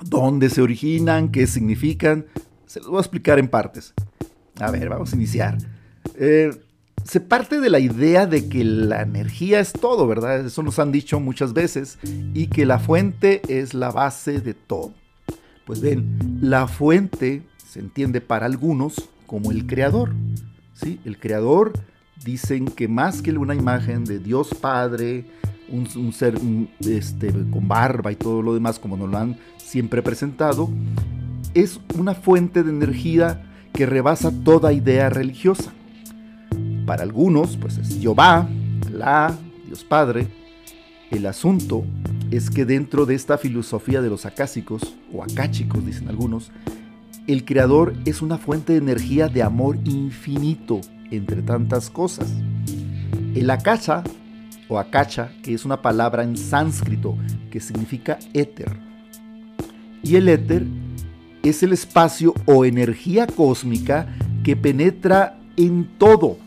¿Dónde 0.00 0.48
se 0.48 0.62
originan? 0.62 1.30
¿Qué 1.30 1.46
significan? 1.46 2.24
Se 2.64 2.80
los 2.80 2.88
voy 2.88 2.96
a 2.96 3.00
explicar 3.00 3.38
en 3.38 3.48
partes. 3.48 3.92
A 4.58 4.70
ver, 4.70 4.88
vamos 4.88 5.12
a 5.12 5.16
iniciar. 5.16 5.58
Eh, 6.14 6.50
se 7.04 7.20
parte 7.20 7.60
de 7.60 7.70
la 7.70 7.80
idea 7.80 8.26
de 8.26 8.48
que 8.48 8.64
la 8.64 9.02
energía 9.02 9.60
es 9.60 9.72
todo, 9.72 10.06
¿verdad? 10.06 10.46
Eso 10.46 10.62
nos 10.62 10.78
han 10.78 10.92
dicho 10.92 11.20
muchas 11.20 11.52
veces. 11.52 11.98
Y 12.34 12.46
que 12.46 12.66
la 12.66 12.78
fuente 12.78 13.42
es 13.48 13.74
la 13.74 13.90
base 13.90 14.40
de 14.40 14.54
todo. 14.54 14.92
Pues 15.64 15.80
ven, 15.80 16.38
la 16.40 16.66
fuente 16.66 17.42
se 17.66 17.80
entiende 17.80 18.20
para 18.20 18.46
algunos 18.46 19.08
como 19.26 19.50
el 19.50 19.66
creador. 19.66 20.12
¿sí? 20.74 21.00
El 21.04 21.18
creador 21.18 21.72
dicen 22.24 22.66
que 22.66 22.88
más 22.88 23.22
que 23.22 23.32
una 23.32 23.54
imagen 23.54 24.04
de 24.04 24.18
Dios 24.18 24.54
Padre, 24.60 25.24
un, 25.68 26.12
ser 26.12 26.38
este, 26.80 27.32
con 27.50 27.66
barba 27.66 28.12
y 28.12 28.16
todo 28.16 28.42
lo 28.42 28.54
demás, 28.54 28.78
como 28.78 28.96
nos 28.96 29.10
lo 29.10 29.18
han 29.18 29.38
siempre 29.56 30.02
presentado, 30.02 30.68
es 31.54 31.80
una 31.96 32.14
fuente 32.14 32.62
de 32.62 32.70
energía 32.70 33.42
que 33.72 33.86
rebasa 33.86 34.30
toda 34.44 34.72
idea 34.72 35.08
religiosa. 35.08 35.72
Para 36.86 37.04
algunos, 37.04 37.56
pues 37.56 37.78
es 37.78 38.00
Jehová, 38.00 38.48
la 38.90 39.36
Dios 39.66 39.84
Padre. 39.84 40.26
El 41.10 41.26
asunto 41.26 41.84
es 42.30 42.50
que 42.50 42.64
dentro 42.64 43.06
de 43.06 43.14
esta 43.14 43.38
filosofía 43.38 44.02
de 44.02 44.08
los 44.08 44.26
acásicos, 44.26 44.96
o 45.12 45.22
acáchicos 45.22 45.84
dicen 45.84 46.08
algunos, 46.08 46.50
el 47.26 47.44
creador 47.44 47.94
es 48.04 48.20
una 48.20 48.36
fuente 48.36 48.72
de 48.72 48.78
energía 48.80 49.28
de 49.28 49.42
amor 49.42 49.78
infinito, 49.84 50.80
entre 51.10 51.42
tantas 51.42 51.88
cosas. 51.88 52.32
El 53.34 53.48
akasha 53.50 54.02
o 54.68 54.78
akacha, 54.78 55.30
que 55.42 55.54
es 55.54 55.64
una 55.64 55.82
palabra 55.82 56.24
en 56.24 56.36
sánscrito 56.36 57.16
que 57.50 57.60
significa 57.60 58.18
éter. 58.32 58.76
Y 60.02 60.16
el 60.16 60.28
éter 60.28 60.66
es 61.42 61.62
el 61.62 61.72
espacio 61.72 62.34
o 62.46 62.64
energía 62.64 63.26
cósmica 63.26 64.06
que 64.42 64.56
penetra 64.56 65.38
en 65.56 65.88
todo 65.98 66.38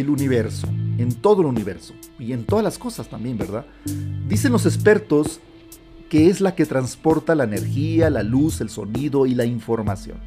el 0.00 0.10
universo, 0.10 0.68
en 0.98 1.12
todo 1.14 1.42
el 1.42 1.46
universo 1.48 1.94
y 2.18 2.32
en 2.32 2.44
todas 2.44 2.64
las 2.64 2.78
cosas 2.78 3.08
también, 3.08 3.38
¿verdad? 3.38 3.66
Dicen 4.28 4.52
los 4.52 4.66
expertos 4.66 5.40
que 6.08 6.28
es 6.28 6.40
la 6.40 6.54
que 6.54 6.66
transporta 6.66 7.34
la 7.34 7.44
energía, 7.44 8.10
la 8.10 8.22
luz, 8.22 8.60
el 8.60 8.70
sonido 8.70 9.26
y 9.26 9.34
la 9.34 9.44
información. 9.44 10.18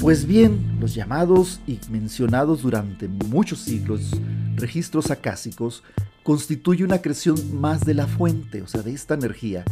Pues 0.00 0.26
bien, 0.26 0.78
los 0.80 0.94
llamados 0.94 1.60
y 1.66 1.80
mencionados 1.90 2.62
durante 2.62 3.08
muchos 3.08 3.58
siglos 3.58 4.12
registros 4.54 5.10
acásicos 5.10 5.82
constituye 6.22 6.84
una 6.84 7.02
creación 7.02 7.60
más 7.60 7.84
de 7.84 7.94
la 7.94 8.06
fuente, 8.06 8.62
o 8.62 8.68
sea, 8.68 8.82
de 8.82 8.92
esta 8.92 9.14
energía. 9.14 9.64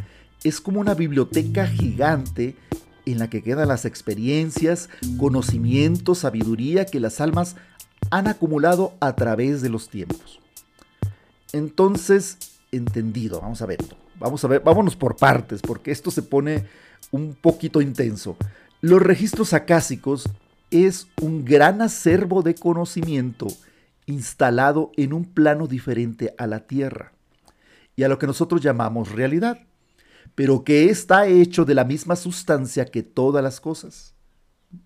Es 0.43 0.61
como 0.61 0.81
una 0.81 0.95
biblioteca 0.95 1.67
gigante 1.67 2.57
en 3.05 3.21
la 3.21 3.31
que 3.31 3.43
quedan 3.43 3.69
las 3.69 3.85
experiencias, 3.85 4.89
conocimientos, 5.17 6.19
sabiduría 6.19 6.87
que 6.87 6.99
las 6.99 7.21
almas 7.21 7.55
han 8.11 8.29
acumulado 8.29 8.95
a 9.01 9.15
través 9.17 9.63
de 9.63 9.69
los 9.69 9.89
tiempos. 9.89 10.41
Entonces, 11.53 12.39
entendido, 12.73 13.41
vamos 13.41 13.63
a 13.63 13.67
verlo. 13.67 13.97
Vamos 14.19 14.45
a 14.45 14.49
ver, 14.49 14.61
vámonos 14.61 14.97
por 14.97 15.17
partes, 15.17 15.61
porque 15.61 15.91
esto 15.91 16.11
se 16.11 16.23
pone 16.23 16.65
un 17.11 17.35
poquito 17.35 17.81
intenso. 17.81 18.37
Los 18.81 19.03
registros 19.03 19.53
acásicos 19.53 20.29
es 20.71 21.09
un 21.21 21.45
gran 21.45 21.83
acervo 21.83 22.43
de 22.43 22.55
conocimiento 22.55 23.47
instalado 24.07 24.93
en 24.97 25.13
un 25.13 25.25
plano 25.25 25.67
diferente 25.67 26.35
a 26.39 26.47
la 26.47 26.67
Tierra 26.67 27.13
y 27.95 28.05
a 28.05 28.09
lo 28.09 28.19
que 28.19 28.27
nosotros 28.27 28.61
llamamos 28.61 29.13
realidad, 29.13 29.61
pero 30.35 30.65
que 30.65 30.91
está 30.91 31.27
hecho 31.27 31.65
de 31.65 31.75
la 31.75 31.85
misma 31.85 32.17
sustancia 32.17 32.87
que 32.87 33.03
todas 33.03 33.43
las 33.43 33.61
cosas. 33.61 34.16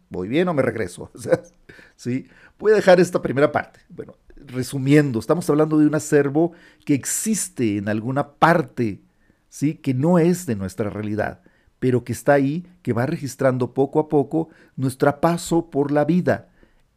¿Voy 0.09 0.29
bien 0.29 0.49
o 0.49 0.55
me 0.55 0.63
regreso? 0.63 1.11
¿Sí? 1.97 2.27
Voy 2.59 2.73
a 2.73 2.77
dejar 2.77 3.01
esta 3.01 3.23
primera 3.23 3.53
parte. 3.53 3.81
Bueno, 3.89 4.17
resumiendo, 4.37 5.19
estamos 5.19 5.49
hablando 5.51 5.79
de 5.79 5.87
un 5.87 5.95
acervo 5.95 6.53
que 6.85 6.95
existe 6.95 7.77
en 7.77 7.89
alguna 7.89 8.33
parte, 8.33 9.03
¿sí? 9.49 9.75
Que 9.75 9.95
no 9.95 10.19
es 10.19 10.47
de 10.47 10.57
nuestra 10.57 10.91
realidad 10.91 11.43
pero 11.81 12.05
que 12.05 12.13
está 12.13 12.35
ahí, 12.35 12.65
que 12.83 12.93
va 12.93 13.07
registrando 13.07 13.75
poco 13.75 13.99
a 13.99 14.09
poco 14.09 14.51
nuestro 14.77 15.19
paso 15.21 15.71
por 15.71 15.91
la 15.91 16.05
vida. 16.05 16.51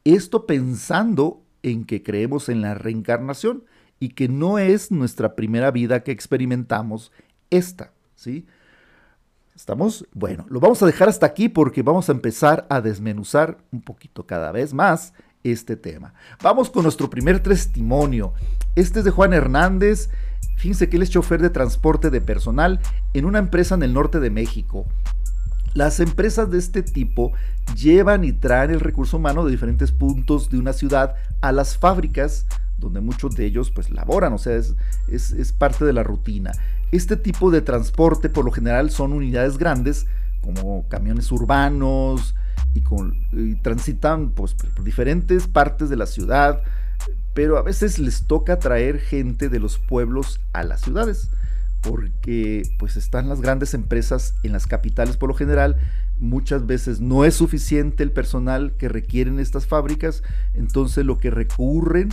Esto 0.03 0.45
pensando 0.45 1.41
en 1.63 1.85
que 1.85 2.03
creemos 2.03 2.49
en 2.49 2.61
la 2.61 2.75
reencarnación 2.75 3.63
y 3.99 4.09
que 4.09 4.27
no 4.27 4.59
es 4.59 4.91
nuestra 4.91 5.35
primera 5.35 5.71
vida 5.71 6.03
que 6.03 6.11
experimentamos 6.11 7.11
esta, 7.49 7.93
¿sí? 8.15 8.45
¿Estamos? 9.55 10.07
Bueno, 10.13 10.45
lo 10.49 10.59
vamos 10.59 10.81
a 10.81 10.85
dejar 10.85 11.09
hasta 11.09 11.25
aquí 11.25 11.49
porque 11.49 11.83
vamos 11.83 12.09
a 12.09 12.11
empezar 12.11 12.65
a 12.69 12.81
desmenuzar 12.81 13.57
un 13.71 13.81
poquito 13.81 14.25
cada 14.25 14.51
vez 14.51 14.73
más 14.73 15.13
este 15.43 15.75
tema. 15.75 16.13
Vamos 16.41 16.69
con 16.69 16.83
nuestro 16.83 17.09
primer 17.09 17.41
testimonio. 17.41 18.33
Este 18.75 18.99
es 18.99 19.05
de 19.05 19.11
Juan 19.11 19.33
Hernández 19.33 20.09
Fíjense 20.63 20.87
que 20.87 20.97
él 20.97 21.03
es 21.03 21.09
chofer 21.09 21.41
de 21.41 21.49
transporte 21.49 22.09
de 22.09 22.21
personal 22.21 22.79
en 23.13 23.25
una 23.25 23.39
empresa 23.39 23.75
en 23.75 23.83
el 23.83 23.93
norte 23.93 24.19
de 24.19 24.29
México. 24.29 24.85
Las 25.73 25.99
empresas 25.99 26.51
de 26.51 26.59
este 26.59 26.83
tipo 26.83 27.33
llevan 27.75 28.23
y 28.23 28.31
traen 28.31 28.71
el 28.71 28.79
recurso 28.79 29.17
humano 29.17 29.43
de 29.43 29.51
diferentes 29.51 29.91
puntos 29.91 30.49
de 30.49 30.59
una 30.59 30.71
ciudad 30.71 31.15
a 31.41 31.51
las 31.51 31.77
fábricas 31.77 32.45
donde 32.77 33.01
muchos 33.01 33.35
de 33.35 33.45
ellos 33.45 33.71
pues 33.71 33.89
laboran, 33.89 34.33
o 34.33 34.37
sea, 34.37 34.55
es, 34.55 34.75
es, 35.09 35.51
parte 35.53 35.85
de 35.85 35.93
la 35.93 36.03
rutina. 36.03 36.51
Este 36.93 37.17
tipo 37.17 37.49
de 37.49 37.61
transporte 37.61 38.29
por 38.29 38.45
lo 38.45 38.51
general 38.51 38.91
son 38.91 39.13
unidades 39.13 39.57
grandes 39.57 40.05
como 40.41 40.87
camiones 40.89 41.31
urbanos 41.31 42.35
y, 42.75 42.81
con, 42.81 43.17
transitan 43.63 44.29
pues, 44.29 44.53
por 44.53 44.83
diferentes 44.83 45.47
partes 45.47 45.89
de 45.89 45.95
la 45.95 46.05
ciudad, 46.05 46.61
pero 47.33 47.57
a 47.57 47.63
veces 47.63 47.97
les 47.97 48.27
toca 48.27 48.59
traer 48.59 48.99
gente 48.99 49.49
de 49.49 49.59
los 49.59 49.79
pueblos 49.79 50.39
a 50.53 50.63
las 50.63 50.81
ciudades. 50.81 51.31
porque 51.81 52.61
pues 52.77 52.95
están 52.95 53.27
las 53.27 53.41
grandes 53.41 53.73
empresas 53.73 54.35
en 54.43 54.53
las 54.53 54.67
capitales 54.67 55.17
por 55.17 55.29
lo 55.29 55.35
general, 55.35 55.77
muchas 56.19 56.67
veces 56.67 57.01
no 57.01 57.25
es 57.25 57.33
suficiente 57.33 58.03
el 58.03 58.11
personal 58.11 58.73
que 58.77 58.87
requieren 58.87 59.39
estas 59.39 59.65
fábricas, 59.65 60.21
entonces 60.53 61.05
lo 61.05 61.17
que 61.17 61.31
recurren 61.31 62.09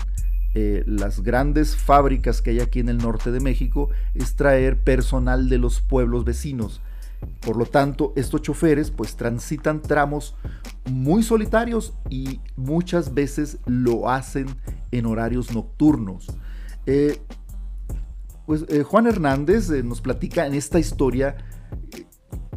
eh, 0.54 0.82
las 0.86 1.20
grandes 1.22 1.76
fábricas 1.76 2.42
que 2.42 2.50
hay 2.50 2.60
aquí 2.60 2.80
en 2.80 2.88
el 2.88 2.98
norte 2.98 3.30
de 3.30 3.40
México 3.40 3.90
es 4.14 4.34
traer 4.34 4.82
personal 4.82 5.48
de 5.48 5.58
los 5.58 5.80
pueblos 5.80 6.24
vecinos. 6.24 6.80
Por 7.40 7.56
lo 7.56 7.66
tanto, 7.66 8.12
estos 8.16 8.42
choferes 8.42 8.90
pues 8.90 9.16
transitan 9.16 9.82
tramos 9.82 10.34
muy 10.90 11.22
solitarios 11.22 11.92
y 12.08 12.40
muchas 12.56 13.14
veces 13.14 13.58
lo 13.66 14.08
hacen 14.08 14.46
en 14.90 15.06
horarios 15.06 15.52
nocturnos. 15.52 16.26
Eh, 16.86 17.20
pues 18.46 18.64
eh, 18.68 18.82
Juan 18.82 19.06
Hernández 19.06 19.70
nos 19.84 20.00
platica 20.00 20.46
en 20.46 20.54
esta 20.54 20.80
historia 20.80 21.36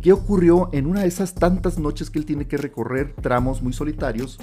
qué 0.01 0.11
ocurrió 0.11 0.69
en 0.73 0.87
una 0.87 1.01
de 1.01 1.07
esas 1.07 1.35
tantas 1.35 1.77
noches 1.77 2.09
que 2.09 2.19
él 2.19 2.25
tiene 2.25 2.47
que 2.47 2.57
recorrer 2.57 3.13
tramos 3.21 3.61
muy 3.61 3.73
solitarios 3.73 4.39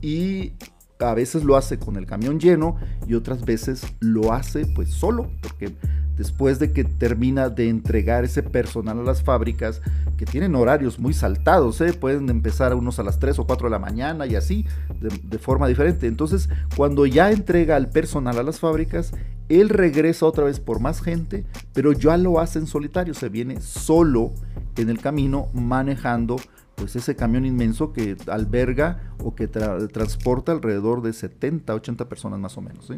y 0.00 0.54
a 1.00 1.14
veces 1.14 1.44
lo 1.44 1.56
hace 1.56 1.78
con 1.78 1.96
el 1.96 2.06
camión 2.06 2.38
lleno 2.38 2.76
y 3.06 3.14
otras 3.14 3.44
veces 3.44 3.84
lo 4.00 4.32
hace 4.32 4.66
pues 4.66 4.90
solo, 4.90 5.30
porque 5.42 5.74
después 6.16 6.58
de 6.58 6.72
que 6.72 6.84
termina 6.84 7.48
de 7.48 7.68
entregar 7.68 8.24
ese 8.24 8.42
personal 8.42 9.00
a 9.00 9.02
las 9.02 9.22
fábricas, 9.22 9.82
que 10.16 10.26
tienen 10.26 10.54
horarios 10.54 10.98
muy 10.98 11.12
saltados, 11.12 11.80
¿eh? 11.80 11.92
pueden 11.92 12.28
empezar 12.30 12.74
unos 12.74 12.98
a 12.98 13.02
las 13.02 13.18
3 13.18 13.40
o 13.40 13.46
4 13.46 13.66
de 13.66 13.70
la 13.70 13.78
mañana 13.80 14.26
y 14.26 14.36
así, 14.36 14.64
de, 15.00 15.08
de 15.22 15.38
forma 15.38 15.66
diferente. 15.66 16.06
Entonces, 16.06 16.48
cuando 16.76 17.04
ya 17.06 17.32
entrega 17.32 17.74
al 17.76 17.90
personal 17.90 18.38
a 18.38 18.44
las 18.44 18.60
fábricas, 18.60 19.12
él 19.48 19.68
regresa 19.68 20.26
otra 20.26 20.44
vez 20.44 20.60
por 20.60 20.80
más 20.80 21.02
gente, 21.02 21.44
pero 21.72 21.92
ya 21.92 22.16
lo 22.16 22.38
hace 22.38 22.60
en 22.60 22.66
solitario, 22.66 23.12
se 23.12 23.28
viene 23.28 23.60
solo 23.60 24.32
en 24.76 24.88
el 24.90 25.00
camino 25.00 25.48
manejando 25.52 26.36
pues 26.74 26.96
ese 26.96 27.16
camión 27.16 27.46
inmenso 27.46 27.92
que 27.92 28.16
alberga 28.26 29.00
o 29.22 29.34
que 29.34 29.46
transporta 29.46 30.52
alrededor 30.52 31.02
de 31.02 31.12
70, 31.12 31.74
80 31.74 32.08
personas 32.08 32.40
más 32.40 32.56
o 32.58 32.60
menos. 32.60 32.90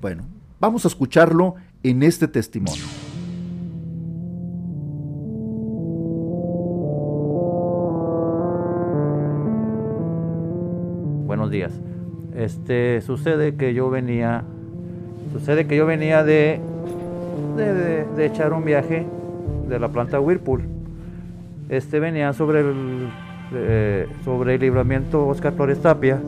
Bueno, 0.00 0.24
vamos 0.60 0.84
a 0.84 0.88
escucharlo 0.88 1.56
en 1.82 2.02
este 2.02 2.28
testimonio. 2.28 2.84
Buenos 11.26 11.50
días. 11.50 11.72
Este 12.34 13.00
sucede 13.00 13.56
que 13.56 13.74
yo 13.74 13.90
venía, 13.90 14.44
sucede 15.32 15.66
que 15.66 15.76
yo 15.76 15.86
venía 15.86 16.22
de 16.22 16.60
de, 17.56 18.04
de 18.04 18.26
echar 18.26 18.52
un 18.52 18.64
viaje 18.64 19.06
de 19.68 19.78
la 19.78 19.88
planta 19.88 20.20
Whirlpool 20.20 20.75
este 21.68 21.98
venía 21.98 22.32
sobre 22.32 22.60
el, 22.60 23.08
eh, 23.52 24.08
sobre 24.24 24.54
el 24.54 24.60
libramiento 24.60 25.26
Oscar 25.26 25.52
Flores 25.52 25.80
Tapia 25.80 26.20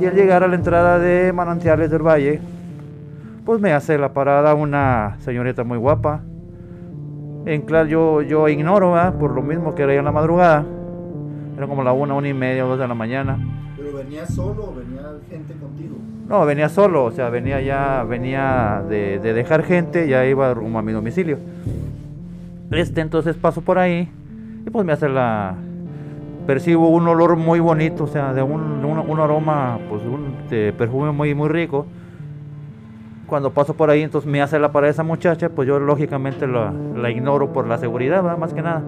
y 0.00 0.06
al 0.06 0.14
llegar 0.14 0.44
a 0.44 0.48
la 0.48 0.54
entrada 0.54 0.98
de 0.98 1.32
Manantiales 1.32 1.90
del 1.90 2.02
Valle, 2.02 2.40
pues 3.44 3.60
me 3.60 3.72
hace 3.72 3.98
la 3.98 4.12
parada 4.12 4.54
una 4.54 5.16
señorita 5.20 5.64
muy 5.64 5.78
guapa. 5.78 6.20
En 7.46 7.62
claro, 7.62 7.88
yo, 7.88 8.22
yo 8.22 8.48
ignoro, 8.48 8.94
por 9.18 9.32
lo 9.32 9.42
mismo 9.42 9.74
que 9.74 9.82
era 9.82 9.94
ya 9.94 9.98
en 9.98 10.04
la 10.04 10.12
madrugada. 10.12 10.64
Era 11.56 11.66
como 11.66 11.82
la 11.82 11.92
una, 11.92 12.14
una 12.14 12.28
y 12.28 12.34
media, 12.34 12.62
dos 12.62 12.78
de 12.78 12.86
la 12.86 12.94
mañana. 12.94 13.38
¿Pero 13.76 13.96
venía 13.96 14.24
solo 14.26 14.66
o 14.66 14.74
venía 14.74 15.02
gente 15.28 15.54
contigo? 15.54 15.96
No, 16.28 16.44
venía 16.44 16.68
solo, 16.68 17.06
o 17.06 17.10
sea, 17.10 17.30
venía 17.30 17.60
ya, 17.60 18.04
venía 18.04 18.84
de, 18.88 19.18
de 19.18 19.32
dejar 19.32 19.64
gente, 19.64 20.06
ya 20.06 20.24
iba 20.26 20.54
rumbo 20.54 20.78
a 20.78 20.82
mi 20.82 20.92
domicilio. 20.92 21.38
Este 22.70 23.00
entonces 23.00 23.34
paso 23.36 23.62
por 23.62 23.78
ahí 23.78 24.08
y 24.66 24.70
pues 24.70 24.84
me 24.84 24.92
hace 24.92 25.08
la... 25.08 25.54
Percibo 26.46 26.88
un 26.88 27.06
olor 27.06 27.36
muy 27.36 27.60
bonito, 27.60 28.04
o 28.04 28.06
sea, 28.06 28.32
de 28.32 28.42
un, 28.42 28.82
un, 28.82 29.20
aroma, 29.20 29.78
pues 29.90 30.02
un 30.02 30.48
de 30.48 30.72
perfume 30.72 31.12
muy, 31.12 31.34
muy 31.34 31.50
rico. 31.50 31.84
Cuando 33.26 33.50
paso 33.50 33.74
por 33.74 33.90
ahí, 33.90 34.00
entonces 34.00 34.30
me 34.30 34.40
hace 34.40 34.58
la 34.58 34.72
para 34.72 34.88
esa 34.88 35.02
muchacha, 35.02 35.50
pues 35.50 35.68
yo 35.68 35.78
lógicamente 35.78 36.46
la, 36.46 36.72
la 36.96 37.10
ignoro 37.10 37.52
por 37.52 37.66
la 37.66 37.76
seguridad, 37.76 38.38
más 38.38 38.54
que 38.54 38.62
nada. 38.62 38.82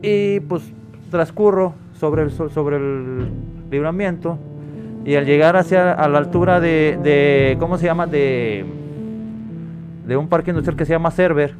Y 0.00 0.38
pues 0.40 0.72
transcurro 1.10 1.74
sobre 1.94 2.22
el, 2.22 2.30
sobre 2.30 2.76
el 2.76 3.28
libramiento 3.70 4.38
y 5.04 5.16
al 5.16 5.26
llegar 5.26 5.56
hacia 5.56 5.92
a 5.92 6.08
la 6.08 6.18
altura 6.18 6.60
de, 6.60 6.98
de 7.02 7.56
¿cómo 7.58 7.78
se 7.78 7.86
llama? 7.86 8.06
De, 8.06 8.64
de 10.06 10.16
un 10.16 10.28
parque 10.28 10.50
industrial 10.50 10.76
que 10.76 10.84
se 10.84 10.92
llama 10.92 11.10
Cerver, 11.10 11.54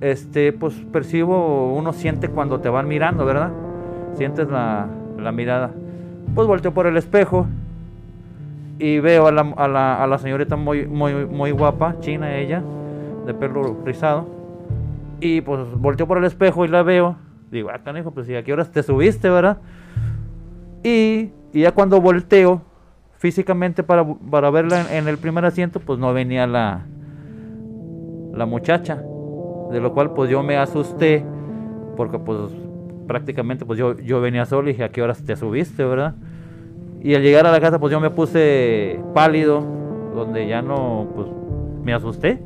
este, 0.00 0.52
pues 0.52 0.74
percibo, 0.92 1.74
uno 1.74 1.92
siente 1.92 2.28
cuando 2.28 2.60
te 2.60 2.68
van 2.68 2.88
mirando, 2.88 3.24
¿verdad? 3.24 3.50
Sientes 4.14 4.48
la, 4.48 4.88
mirada. 5.32 5.70
Pues 6.34 6.46
volteo 6.46 6.72
por 6.72 6.86
el 6.86 6.96
espejo 6.96 7.46
y 8.78 8.98
veo 9.00 9.26
a 9.26 9.32
la, 9.32 9.42
a 9.56 9.68
la, 9.68 10.02
a 10.02 10.06
la 10.06 10.18
señorita 10.18 10.56
muy, 10.56 10.86
muy, 10.86 11.26
muy 11.26 11.50
guapa, 11.50 11.96
china 12.00 12.34
ella, 12.36 12.62
de 13.26 13.34
pelo 13.34 13.76
rizado. 13.84 14.26
Y 15.20 15.42
pues 15.42 15.60
volteo 15.76 16.06
por 16.06 16.16
el 16.16 16.24
espejo 16.24 16.64
y 16.64 16.68
la 16.68 16.82
veo. 16.82 17.16
Digo, 17.50 17.68
ah, 17.70 17.80
canijo, 17.84 18.10
pues 18.12 18.28
¿y 18.28 18.36
a 18.36 18.42
qué 18.42 18.52
horas 18.52 18.70
te 18.70 18.82
subiste, 18.82 19.28
verdad? 19.28 19.58
Y, 20.82 21.30
y 21.52 21.60
ya 21.60 21.72
cuando 21.72 22.00
volteo 22.00 22.62
físicamente 23.18 23.82
para, 23.82 24.06
para 24.30 24.48
verla 24.50 24.80
en, 24.80 24.96
en, 24.96 25.08
el 25.08 25.18
primer 25.18 25.44
asiento, 25.44 25.78
pues 25.78 25.98
no 25.98 26.14
venía 26.14 26.46
la, 26.46 26.86
la 28.32 28.46
muchacha 28.46 29.02
de 29.70 29.80
lo 29.80 29.92
cual 29.92 30.12
pues 30.12 30.30
yo 30.30 30.42
me 30.42 30.56
asusté 30.56 31.24
porque 31.96 32.18
pues 32.18 32.52
prácticamente 33.06 33.64
pues 33.64 33.78
yo, 33.78 33.98
yo 33.98 34.20
venía 34.20 34.46
solo 34.46 34.68
y 34.68 34.72
dije, 34.72 34.84
¿a 34.84 34.90
qué 34.90 35.02
horas 35.02 35.22
te 35.24 35.36
subiste, 35.36 35.84
verdad? 35.84 36.14
Y 37.02 37.14
al 37.14 37.22
llegar 37.22 37.46
a 37.46 37.52
la 37.52 37.60
casa 37.60 37.78
pues 37.78 37.90
yo 37.90 38.00
me 38.00 38.10
puse 38.10 39.00
pálido, 39.14 39.64
donde 40.14 40.46
ya 40.46 40.62
no, 40.62 41.08
pues 41.14 41.28
me 41.82 41.92
asusté, 41.92 42.42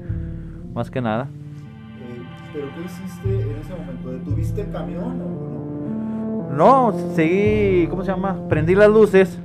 más 0.73 0.91
que 0.91 1.01
nada. 1.01 1.25
Eh, 1.25 2.23
¿Pero 2.53 2.67
qué 2.75 2.83
hiciste 2.83 3.51
en 3.51 3.59
ese 3.59 3.75
momento? 3.75 4.11
¿Detuviste 4.11 4.61
el 4.63 4.71
camión 4.71 5.05
o 5.05 5.15
no? 5.15 6.57
No, 6.57 6.93
seguí, 7.15 7.89
¿cómo 7.89 8.05
se 8.05 8.13
llama? 8.13 8.37
Prendí 8.49 8.75
las 8.75 8.89
luces 8.89 9.41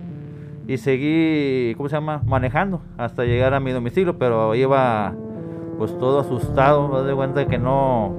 y 0.68 0.78
seguí, 0.78 1.74
¿cómo 1.76 1.90
se 1.90 1.96
llama? 1.96 2.22
Manejando 2.26 2.82
hasta 2.98 3.26
llegar 3.26 3.56
a 3.56 3.60
mi 3.60 3.72
domicilio, 3.72 4.20
pero 4.20 4.54
iba 4.54 5.16
pues 5.80 5.98
todo 5.98 6.20
asustado, 6.20 6.90
me 6.90 7.00
doy 7.00 7.16
cuenta 7.16 7.48
que 7.48 7.58
no, 7.58 8.14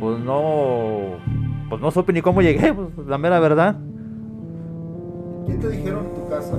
pues 0.00 0.18
no, 0.18 1.16
pues 1.68 1.80
no 1.80 1.90
supe 1.92 2.12
ni 2.12 2.20
cómo 2.20 2.42
llegué, 2.42 2.74
pues 2.74 3.06
la 3.06 3.16
mera 3.16 3.38
verdad. 3.38 3.76
¿Qué 5.46 5.54
te 5.54 5.70
dijeron 5.70 6.06
en 6.06 6.14
tu 6.14 6.28
casa? 6.28 6.58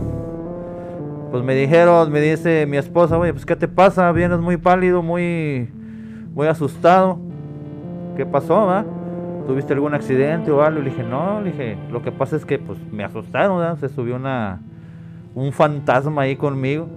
Pues 1.31 1.43
me 1.43 1.53
dijeron, 1.53 2.09
me 2.13 2.21
dice 2.21 2.65
mi 2.65 2.77
esposa, 2.77 3.17
oye, 3.17 3.33
pues 3.33 3.45
¿qué 3.45 3.57
te 3.57 3.67
pasa? 3.67 4.09
Vienes 4.13 4.39
muy 4.39 4.55
pálido, 4.55 5.03
muy, 5.03 5.69
muy 6.33 6.47
asustado. 6.47 7.19
¿Qué 8.15 8.25
pasó, 8.25 8.65
va? 8.65 8.85
¿Tuviste 9.47 9.73
algún 9.73 9.93
accidente 9.93 10.49
o 10.49 10.61
algo? 10.61 10.79
Le 10.79 10.91
dije, 10.91 11.03
no, 11.03 11.41
le 11.41 11.51
dije, 11.51 11.77
lo 11.91 12.01
que 12.01 12.13
pasa 12.13 12.37
es 12.37 12.45
que 12.45 12.57
pues 12.57 12.79
me 12.89 13.03
asustaron, 13.03 13.57
¿verdad? 13.57 13.77
Se 13.79 13.89
subió 13.89 14.15
una, 14.15 14.61
un 15.35 15.51
fantasma 15.51 16.21
ahí 16.21 16.37
conmigo 16.37 16.87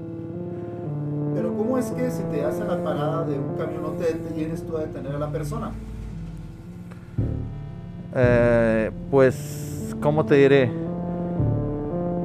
es 1.78 1.90
que 1.90 2.10
si 2.10 2.22
te 2.24 2.44
hace 2.44 2.64
la 2.64 2.82
parada 2.82 3.24
de 3.24 3.38
un 3.38 3.56
camión 3.56 3.82
no 3.82 3.90
te 3.90 4.14
tienes 4.34 4.66
tú 4.66 4.76
a 4.76 4.80
detener 4.80 5.14
a 5.14 5.18
la 5.18 5.30
persona? 5.30 5.72
Eh, 8.14 8.90
pues, 9.10 9.94
¿cómo 10.00 10.24
te 10.24 10.36
diré? 10.36 10.70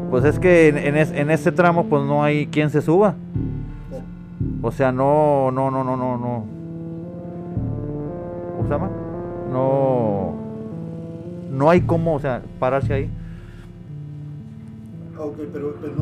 Pues 0.09 0.25
es 0.25 0.39
que 0.39 0.69
en, 0.69 0.97
en, 0.97 1.29
ese 1.29 1.51
tramo 1.51 1.85
pues 1.85 2.03
no 2.03 2.23
hay 2.23 2.47
quien 2.47 2.69
se 2.69 2.81
suba. 2.81 3.15
O 4.61 4.71
sea, 4.71 4.91
no, 4.91 5.51
no, 5.51 5.71
no, 5.71 5.83
no, 5.83 5.97
no, 5.97 6.17
no. 6.17 6.45
¿Cómo 8.55 8.63
se 8.63 8.69
llama? 8.69 8.89
No, 9.51 10.33
no 11.51 11.69
hay 11.69 11.81
cómo, 11.81 12.15
o 12.15 12.19
sea, 12.19 12.41
pararse 12.59 12.93
ahí. 12.93 13.09
Ok, 15.17 15.35
pero, 15.53 15.75
pero 15.81 15.93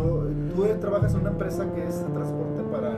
tú 0.56 0.66
trabajas 0.80 1.14
en 1.14 1.22
una 1.22 1.32
empresa 1.32 1.66
que 1.74 1.88
es 1.88 2.06
transporte 2.14 2.64
para 2.72 2.96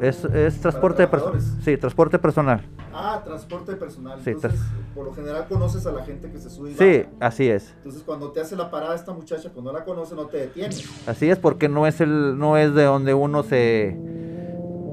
es, 0.00 0.24
es 0.24 0.60
transporte 0.60 1.06
personal. 1.06 1.40
Sí, 1.62 1.76
transporte 1.76 2.18
personal. 2.18 2.62
Ah, 2.92 3.20
transporte 3.22 3.74
personal. 3.76 4.18
Sí, 4.22 4.30
Entonces, 4.30 4.60
por 4.94 5.04
lo 5.06 5.12
general 5.12 5.46
conoces 5.46 5.86
a 5.86 5.92
la 5.92 6.04
gente 6.04 6.30
que 6.30 6.38
se 6.38 6.48
sube. 6.48 6.70
Y 6.70 6.74
sí, 6.74 7.04
así 7.20 7.48
es. 7.48 7.74
Entonces, 7.78 8.02
cuando 8.02 8.30
te 8.32 8.40
hace 8.40 8.56
la 8.56 8.70
parada 8.70 8.94
esta 8.94 9.12
muchacha, 9.12 9.50
pues 9.52 9.62
no 9.62 9.72
la 9.72 9.84
conoce, 9.84 10.14
no 10.14 10.26
te 10.26 10.38
detiene. 10.38 10.74
Así 11.06 11.28
es, 11.28 11.38
porque 11.38 11.68
no 11.68 11.86
es 11.86 12.00
el, 12.00 12.38
no 12.38 12.56
es 12.56 12.74
de 12.74 12.84
donde 12.84 13.12
uno 13.12 13.42
se, 13.42 13.98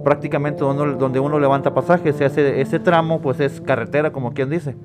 prácticamente 0.03 0.59
donde, 0.61 0.95
donde 0.95 1.19
uno 1.21 1.39
levanta 1.39 1.73
pasajes. 1.73 2.19
Ese, 2.19 2.59
ese 2.59 2.79
tramo, 2.79 3.21
pues 3.21 3.39
es 3.39 3.61
carretera, 3.61 4.11
como 4.11 4.33
quien 4.33 4.49
dice. 4.49 4.75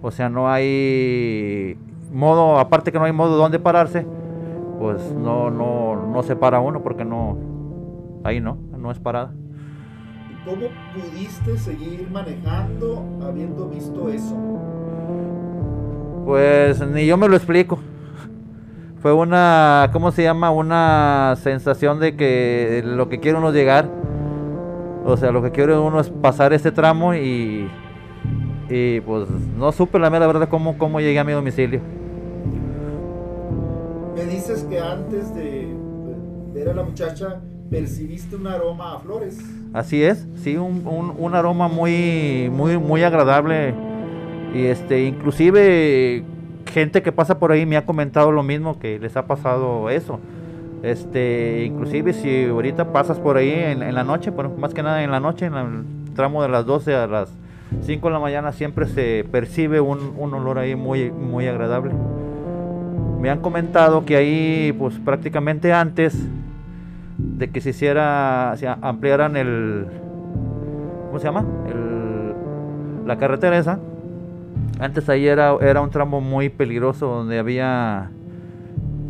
O 0.00 0.10
sea, 0.10 0.30
no 0.30 0.48
hay 0.48 1.76
modo, 2.10 2.58
aparte 2.58 2.90
que 2.90 2.98
no 2.98 3.04
hay 3.04 3.12
modo 3.12 3.36
donde 3.36 3.58
pararse, 3.58 4.06
pues 4.78 5.12
no, 5.12 5.50
no, 5.50 6.06
no 6.06 6.22
se 6.22 6.36
para 6.36 6.60
uno 6.60 6.82
porque 6.82 7.04
no, 7.04 7.36
ahí 8.24 8.40
no, 8.40 8.56
no 8.78 8.90
es 8.90 8.98
parada 8.98 9.34
¿Cómo 10.48 10.68
pudiste 10.94 11.58
seguir 11.58 12.08
manejando 12.10 13.04
habiendo 13.22 13.68
visto 13.68 14.08
eso? 14.08 14.34
Pues 16.24 16.80
ni 16.88 17.04
yo 17.04 17.18
me 17.18 17.28
lo 17.28 17.36
explico. 17.36 17.78
Fue 19.02 19.12
una, 19.12 19.90
¿cómo 19.92 20.10
se 20.10 20.22
llama? 20.22 20.50
Una 20.50 21.36
sensación 21.42 22.00
de 22.00 22.16
que 22.16 22.82
lo 22.82 23.10
que 23.10 23.20
quiere 23.20 23.36
uno 23.36 23.52
llegar. 23.52 23.90
O 25.04 25.18
sea, 25.18 25.32
lo 25.32 25.42
que 25.42 25.50
quiere 25.50 25.76
uno 25.76 26.00
es 26.00 26.08
pasar 26.08 26.54
este 26.54 26.72
tramo 26.72 27.14
y, 27.14 27.68
y 28.70 29.00
pues 29.02 29.28
no 29.58 29.70
supe 29.70 29.98
la 29.98 30.08
verdad 30.08 30.48
cómo, 30.48 30.78
cómo 30.78 30.98
llegué 30.98 31.18
a 31.18 31.24
mi 31.24 31.32
domicilio. 31.32 31.82
Me 34.16 34.24
dices 34.24 34.64
que 34.64 34.80
antes 34.80 35.34
de 35.34 35.76
ver 36.54 36.70
a 36.70 36.74
la 36.74 36.84
muchacha 36.84 37.38
percibiste 37.70 38.36
un 38.36 38.46
aroma 38.46 38.94
a 38.94 38.98
flores. 38.98 39.38
Así 39.72 40.02
es, 40.02 40.26
sí, 40.36 40.56
un, 40.56 40.82
un, 41.18 41.34
aroma 41.34 41.68
muy, 41.68 42.50
muy, 42.50 42.78
muy 42.78 43.02
agradable. 43.02 43.74
Y 44.54 44.64
este, 44.64 45.04
inclusive 45.04 46.24
gente 46.66 47.02
que 47.02 47.12
pasa 47.12 47.38
por 47.38 47.52
ahí 47.52 47.66
me 47.66 47.76
ha 47.76 47.84
comentado 47.84 48.32
lo 48.32 48.42
mismo, 48.42 48.78
que 48.78 48.98
les 48.98 49.16
ha 49.16 49.26
pasado 49.26 49.90
eso. 49.90 50.20
Este, 50.82 51.64
inclusive 51.64 52.12
si 52.12 52.44
ahorita 52.44 52.92
pasas 52.92 53.18
por 53.18 53.36
ahí 53.36 53.50
en, 53.50 53.94
la 53.94 54.04
noche, 54.04 54.30
bueno, 54.30 54.50
más 54.56 54.72
que 54.72 54.82
nada 54.82 55.02
en 55.02 55.10
la 55.10 55.20
noche, 55.20 55.46
en 55.46 55.54
el 55.54 56.14
tramo 56.14 56.42
de 56.42 56.48
las 56.48 56.64
12 56.66 56.94
a 56.94 57.06
las 57.06 57.30
5 57.82 58.06
de 58.06 58.12
la 58.12 58.20
mañana 58.20 58.52
siempre 58.52 58.86
se 58.86 59.26
percibe 59.30 59.80
un, 59.80 60.14
un 60.16 60.32
olor 60.34 60.58
ahí 60.58 60.74
muy, 60.74 61.10
muy 61.10 61.46
agradable. 61.46 61.92
Me 63.20 63.30
han 63.30 63.40
comentado 63.40 64.04
que 64.04 64.16
ahí, 64.16 64.72
pues 64.78 64.94
prácticamente 65.04 65.72
antes 65.72 66.16
de 67.18 67.50
que 67.50 67.60
se 67.60 67.70
hiciera, 67.70 68.54
se 68.56 68.68
ampliaran 68.68 69.36
el, 69.36 69.86
¿cómo 71.08 71.18
se 71.18 71.24
llama? 71.26 71.44
La 73.04 73.18
carretera 73.18 73.58
esa. 73.58 73.80
Antes 74.78 75.08
ahí 75.08 75.26
era, 75.26 75.56
era 75.60 75.80
un 75.80 75.90
tramo 75.90 76.20
muy 76.20 76.48
peligroso 76.48 77.06
donde 77.06 77.38
había 77.38 78.10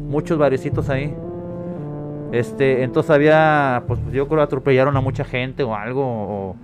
muchos 0.09 0.39
barecitos 0.39 0.89
ahí. 0.89 1.15
Este, 2.33 2.83
entonces 2.83 3.11
había, 3.11 3.85
pues 3.87 4.01
yo 4.13 4.29
creo 4.29 4.43
atropellaron 4.43 4.97
a 4.97 5.01
mucha 5.01 5.25
gente 5.25 5.63
o 5.63 5.75
algo, 5.75 6.03
o, 6.05 6.57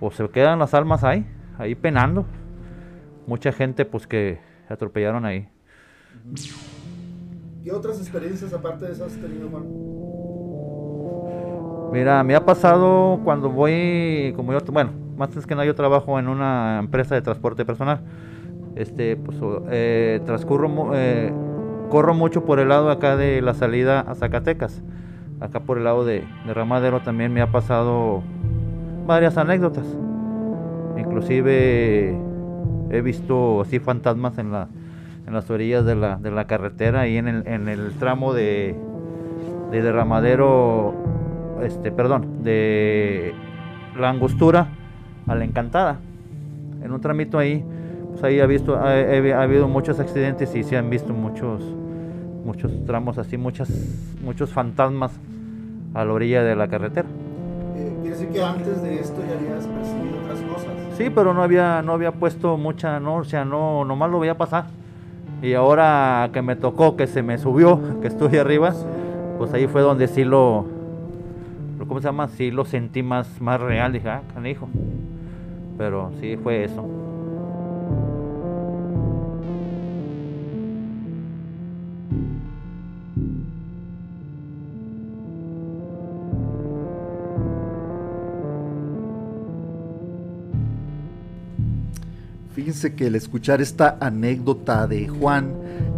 o 0.00 0.10
se 0.10 0.28
quedan 0.30 0.58
las 0.58 0.72
almas 0.74 1.04
ahí, 1.04 1.26
ahí 1.58 1.74
penando. 1.74 2.24
Mucha 3.26 3.52
gente 3.52 3.84
pues 3.84 4.06
que 4.06 4.38
atropellaron 4.68 5.26
ahí. 5.26 5.48
¿Qué 7.62 7.72
otras 7.72 7.98
experiencias 7.98 8.54
aparte 8.54 8.86
de 8.86 8.92
esas 8.92 9.12
has 9.12 9.20
tenido, 9.20 9.48
Juan? 9.50 10.07
Mira, 11.92 12.22
me 12.22 12.34
ha 12.34 12.44
pasado 12.44 13.18
cuando 13.24 13.48
voy, 13.50 14.34
como 14.36 14.52
yo, 14.52 14.58
bueno, 14.70 14.90
más 15.16 15.34
es 15.36 15.46
que 15.46 15.54
no, 15.54 15.64
yo 15.64 15.74
trabajo 15.74 16.18
en 16.18 16.28
una 16.28 16.78
empresa 16.78 17.14
de 17.14 17.22
transporte 17.22 17.64
personal. 17.64 18.00
Este, 18.76 19.16
pues, 19.16 19.38
eh, 19.70 20.20
transcurro, 20.26 20.90
eh, 20.94 21.32
corro 21.88 22.14
mucho 22.14 22.44
por 22.44 22.60
el 22.60 22.68
lado 22.68 22.90
acá 22.90 23.16
de 23.16 23.40
la 23.40 23.54
salida 23.54 24.00
a 24.00 24.14
Zacatecas. 24.14 24.82
Acá 25.40 25.60
por 25.60 25.78
el 25.78 25.84
lado 25.84 26.04
de, 26.04 26.24
de 26.46 26.54
Ramadero 26.54 27.00
también 27.00 27.32
me 27.32 27.40
ha 27.40 27.50
pasado 27.50 28.22
varias 29.06 29.38
anécdotas. 29.38 29.86
Inclusive 30.98 32.16
he 32.90 33.00
visto 33.00 33.62
así 33.62 33.78
fantasmas 33.78 34.36
en, 34.38 34.52
en 34.54 35.32
las 35.32 35.48
orillas 35.50 35.84
de 35.84 35.94
la, 35.94 36.16
de 36.16 36.30
la 36.30 36.46
carretera 36.46 37.08
y 37.08 37.16
en 37.16 37.28
el, 37.28 37.46
en 37.46 37.68
el 37.68 37.92
tramo 37.94 38.34
de, 38.34 38.76
de 39.70 39.82
Derramadero 39.82 40.94
este, 41.62 41.90
perdón, 41.90 42.42
de 42.42 43.34
la 43.98 44.10
angostura 44.10 44.68
a 45.26 45.34
la 45.34 45.44
encantada. 45.44 45.98
En 46.82 46.92
un 46.92 47.00
tramito 47.00 47.38
ahí, 47.38 47.64
pues 48.10 48.22
ahí 48.24 48.40
ha 48.40 48.46
visto, 48.46 48.76
ha, 48.76 49.42
habido 49.42 49.68
muchos 49.68 50.00
accidentes 50.00 50.54
y 50.54 50.62
se 50.62 50.76
han 50.76 50.90
visto 50.90 51.12
muchos, 51.12 51.62
muchos 52.44 52.72
tramos 52.86 53.18
así, 53.18 53.36
muchas, 53.36 53.70
muchos 54.22 54.50
fantasmas 54.50 55.18
a 55.94 56.04
la 56.04 56.12
orilla 56.12 56.42
de 56.42 56.56
la 56.56 56.68
carretera. 56.68 57.08
Eh, 57.76 57.92
quiere 58.00 58.16
decir 58.16 58.28
que 58.30 58.42
antes 58.42 58.82
de 58.82 59.00
esto 59.00 59.20
ya 59.28 59.36
habías 59.36 59.66
percibido 59.66 60.18
otras 60.22 60.40
cosas. 60.42 60.72
Sí, 60.96 61.10
pero 61.14 61.34
no 61.34 61.42
había, 61.42 61.82
no 61.82 61.92
había 61.92 62.12
puesto 62.12 62.56
mucha, 62.56 63.00
no, 63.00 63.16
o 63.16 63.24
sea, 63.24 63.44
no, 63.44 63.84
nomás 63.84 64.10
lo 64.10 64.20
veía 64.20 64.36
pasar. 64.36 64.66
Y 65.42 65.54
ahora 65.54 66.30
que 66.32 66.42
me 66.42 66.56
tocó, 66.56 66.96
que 66.96 67.06
se 67.06 67.22
me 67.22 67.38
subió, 67.38 68.00
que 68.00 68.08
estoy 68.08 68.36
arriba, 68.38 68.74
pues 69.38 69.52
ahí 69.52 69.68
fue 69.68 69.82
donde 69.82 70.08
sí 70.08 70.24
lo, 70.24 70.66
¿cómo 71.88 72.00
se 72.00 72.06
llama? 72.06 72.28
Sí 72.28 72.50
lo 72.50 72.64
sentí 72.64 73.02
más, 73.02 73.40
más 73.40 73.60
real, 73.60 73.92
dije, 73.92 74.08
ah, 74.08 74.22
canijo. 74.34 74.68
Pero 75.76 76.12
sí 76.20 76.36
fue 76.36 76.64
eso. 76.64 76.86
Fíjense 92.54 92.94
que 92.94 93.06
al 93.06 93.14
escuchar 93.14 93.60
esta 93.60 93.96
anécdota 94.00 94.86
de 94.88 95.08
Juan, 95.08 95.54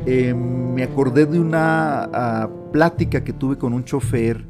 eh, 0.07 0.35
me 0.35 0.83
acordé 0.83 1.27
de 1.27 1.41
una 1.41 2.05
ah, 2.05 2.51
plática 2.71 3.25
que 3.25 3.33
tuve 3.33 3.57
con 3.57 3.73
un 3.73 3.85
chofer 3.85 4.45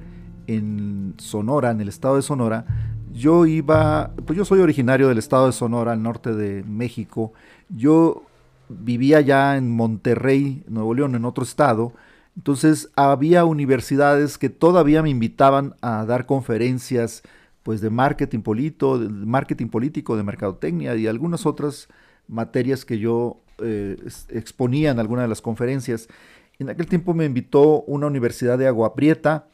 en 0.46 0.89
Sonora, 1.20 1.70
en 1.70 1.80
el 1.80 1.88
estado 1.88 2.16
de 2.16 2.22
Sonora, 2.22 2.64
yo 3.12 3.46
iba, 3.46 4.12
pues 4.26 4.37
yo 4.37 4.44
soy 4.44 4.61
originario 4.61 5.09
del 5.09 5.18
estado 5.18 5.46
de 5.46 5.52
Sonora, 5.52 5.92
al 5.92 6.02
norte 6.02 6.35
de 6.35 6.62
México. 6.64 7.33
Yo 7.68 8.24
vivía 8.68 9.20
ya 9.20 9.56
en 9.56 9.70
Monterrey, 9.70 10.64
Nuevo 10.68 10.94
León, 10.94 11.14
en 11.14 11.24
otro 11.24 11.44
estado. 11.44 11.92
Entonces 12.37 12.90
había 12.96 13.44
universidades 13.44 14.38
que 14.38 14.48
todavía 14.48 15.02
me 15.02 15.11
invitaban 15.11 15.74
a 15.83 16.04
dar 16.04 16.26
conferencias 16.26 17.22
pues 17.62 17.80
de 17.80 17.90
marketing 17.90 18.40
político, 18.40 18.98
de 18.98 19.09
marketing 19.09 19.66
político, 19.66 20.16
de 20.16 20.22
mercadotecnia 20.22 20.94
y 20.96 21.06
algunas 21.06 21.44
otras 21.44 21.88
materias 22.28 22.85
que 22.85 22.98
yo 22.98 23.42
eh, 23.59 23.96
exponía 24.30 24.90
en 24.90 24.98
alguna 24.98 25.22
de 25.22 25.28
las 25.28 25.42
conferencias. 25.42 26.09
En 26.59 26.70
aquel 26.70 26.87
tiempo 26.87 27.12
me 27.12 27.24
invitó 27.24 27.83
una 27.83 28.06
universidad 28.06 28.56
de 28.56 28.66
Agua 28.66 28.94
Prieta, 28.94 29.46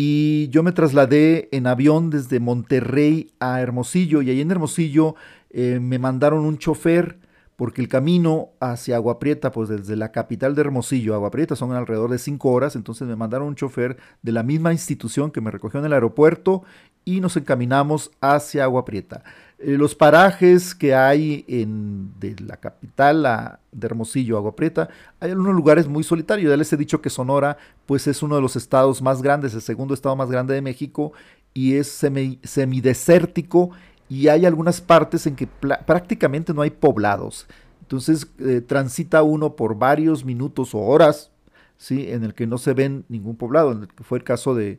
y 0.00 0.46
yo 0.50 0.62
me 0.62 0.70
trasladé 0.70 1.48
en 1.50 1.66
avión 1.66 2.08
desde 2.08 2.38
Monterrey 2.38 3.32
a 3.40 3.60
Hermosillo 3.60 4.22
y 4.22 4.30
ahí 4.30 4.40
en 4.40 4.52
Hermosillo 4.52 5.16
eh, 5.50 5.80
me 5.82 5.98
mandaron 5.98 6.44
un 6.44 6.56
chofer 6.56 7.18
porque 7.56 7.82
el 7.82 7.88
camino 7.88 8.50
hacia 8.60 8.94
Agua 8.94 9.18
Prieta, 9.18 9.50
pues 9.50 9.68
desde 9.68 9.96
la 9.96 10.12
capital 10.12 10.54
de 10.54 10.60
Hermosillo 10.60 11.14
a 11.14 11.16
Agua 11.16 11.32
Prieta 11.32 11.56
son 11.56 11.72
alrededor 11.72 12.12
de 12.12 12.18
cinco 12.18 12.52
horas, 12.52 12.76
entonces 12.76 13.08
me 13.08 13.16
mandaron 13.16 13.48
un 13.48 13.56
chofer 13.56 13.96
de 14.22 14.30
la 14.30 14.44
misma 14.44 14.72
institución 14.72 15.32
que 15.32 15.40
me 15.40 15.50
recogió 15.50 15.80
en 15.80 15.86
el 15.86 15.92
aeropuerto 15.92 16.62
y 17.04 17.20
nos 17.20 17.36
encaminamos 17.36 18.12
hacia 18.20 18.62
Agua 18.62 18.84
Prieta. 18.84 19.24
Eh, 19.60 19.76
los 19.76 19.96
parajes 19.96 20.72
que 20.72 20.94
hay 20.94 21.44
en, 21.48 22.12
de 22.20 22.36
la 22.46 22.56
capital 22.56 23.58
de 23.72 23.86
Hermosillo, 23.86 24.36
Agua 24.36 24.54
Prieta, 24.54 24.88
hay 25.18 25.32
algunos 25.32 25.54
lugares 25.54 25.88
muy 25.88 26.04
solitarios. 26.04 26.50
Ya 26.50 26.56
les 26.56 26.72
he 26.72 26.76
dicho 26.76 27.02
que 27.02 27.10
Sonora 27.10 27.56
pues 27.84 28.06
es 28.06 28.22
uno 28.22 28.36
de 28.36 28.42
los 28.42 28.54
estados 28.54 29.02
más 29.02 29.20
grandes, 29.20 29.54
el 29.54 29.62
segundo 29.62 29.94
estado 29.94 30.14
más 30.14 30.30
grande 30.30 30.54
de 30.54 30.62
México 30.62 31.12
y 31.54 31.74
es 31.74 31.88
semidesértico 31.88 33.70
y 34.08 34.28
hay 34.28 34.46
algunas 34.46 34.80
partes 34.80 35.26
en 35.26 35.34
que 35.34 35.46
prácticamente 35.46 36.54
no 36.54 36.62
hay 36.62 36.70
poblados. 36.70 37.48
Entonces 37.82 38.28
eh, 38.38 38.60
transita 38.60 39.22
uno 39.22 39.56
por 39.56 39.76
varios 39.76 40.24
minutos 40.24 40.74
o 40.74 40.78
horas, 40.78 41.32
¿sí? 41.76 42.10
En 42.10 42.22
el 42.22 42.34
que 42.34 42.46
no 42.46 42.58
se 42.58 42.74
ven 42.74 43.04
ningún 43.08 43.36
poblado, 43.36 43.72
en 43.72 43.82
el 43.82 43.88
que 43.88 44.04
fue 44.04 44.18
el 44.18 44.24
caso 44.24 44.54
de 44.54 44.78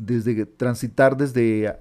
desde 0.00 0.46
transitar 0.46 1.16
desde 1.16 1.76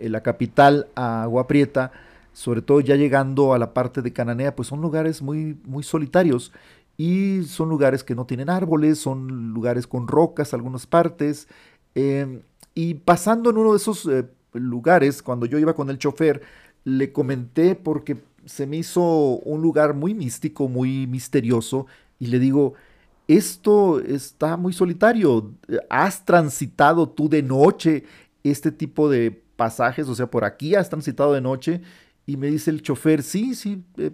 la 0.00 0.22
capital 0.22 0.88
a 0.94 1.22
Agua 1.22 1.46
Prieta, 1.46 1.92
sobre 2.32 2.62
todo 2.62 2.80
ya 2.80 2.96
llegando 2.96 3.52
a 3.52 3.58
la 3.58 3.74
parte 3.74 4.02
de 4.02 4.12
Cananea, 4.12 4.54
pues 4.54 4.68
son 4.68 4.80
lugares 4.80 5.22
muy, 5.22 5.58
muy 5.64 5.82
solitarios 5.82 6.52
y 6.96 7.44
son 7.44 7.68
lugares 7.68 8.04
que 8.04 8.14
no 8.14 8.26
tienen 8.26 8.50
árboles, 8.50 8.98
son 8.98 9.52
lugares 9.54 9.86
con 9.86 10.08
rocas 10.08 10.52
algunas 10.52 10.86
partes. 10.86 11.48
Em, 11.94 12.42
y 12.74 12.94
pasando 12.94 13.50
en 13.50 13.56
uno 13.56 13.72
de 13.72 13.78
esos 13.78 14.06
eh, 14.06 14.24
lugares, 14.52 15.22
cuando 15.22 15.46
yo 15.46 15.58
iba 15.58 15.74
con 15.74 15.90
el 15.90 15.98
chofer, 15.98 16.42
le 16.84 17.12
comenté 17.12 17.74
porque 17.76 18.18
se 18.44 18.66
me 18.66 18.78
hizo 18.78 19.02
un 19.02 19.62
lugar 19.62 19.94
muy 19.94 20.14
místico, 20.14 20.68
muy 20.68 21.06
misterioso, 21.06 21.86
y 22.18 22.26
le 22.26 22.38
digo, 22.38 22.74
esto 23.28 24.00
está 24.00 24.56
muy 24.56 24.72
solitario, 24.72 25.54
¿has 25.90 26.24
transitado 26.24 27.08
tú 27.08 27.28
de 27.28 27.42
noche 27.42 28.04
este 28.42 28.72
tipo 28.72 29.08
de 29.08 29.30
pasajes? 29.56 30.08
O 30.08 30.14
sea, 30.14 30.30
por 30.30 30.44
aquí 30.44 30.74
has 30.74 30.88
transitado 30.88 31.34
de 31.34 31.40
noche. 31.40 31.82
Y 32.26 32.36
me 32.36 32.48
dice 32.48 32.70
el 32.70 32.82
chofer, 32.82 33.22
sí, 33.22 33.54
sí, 33.54 33.84
eh, 33.96 34.12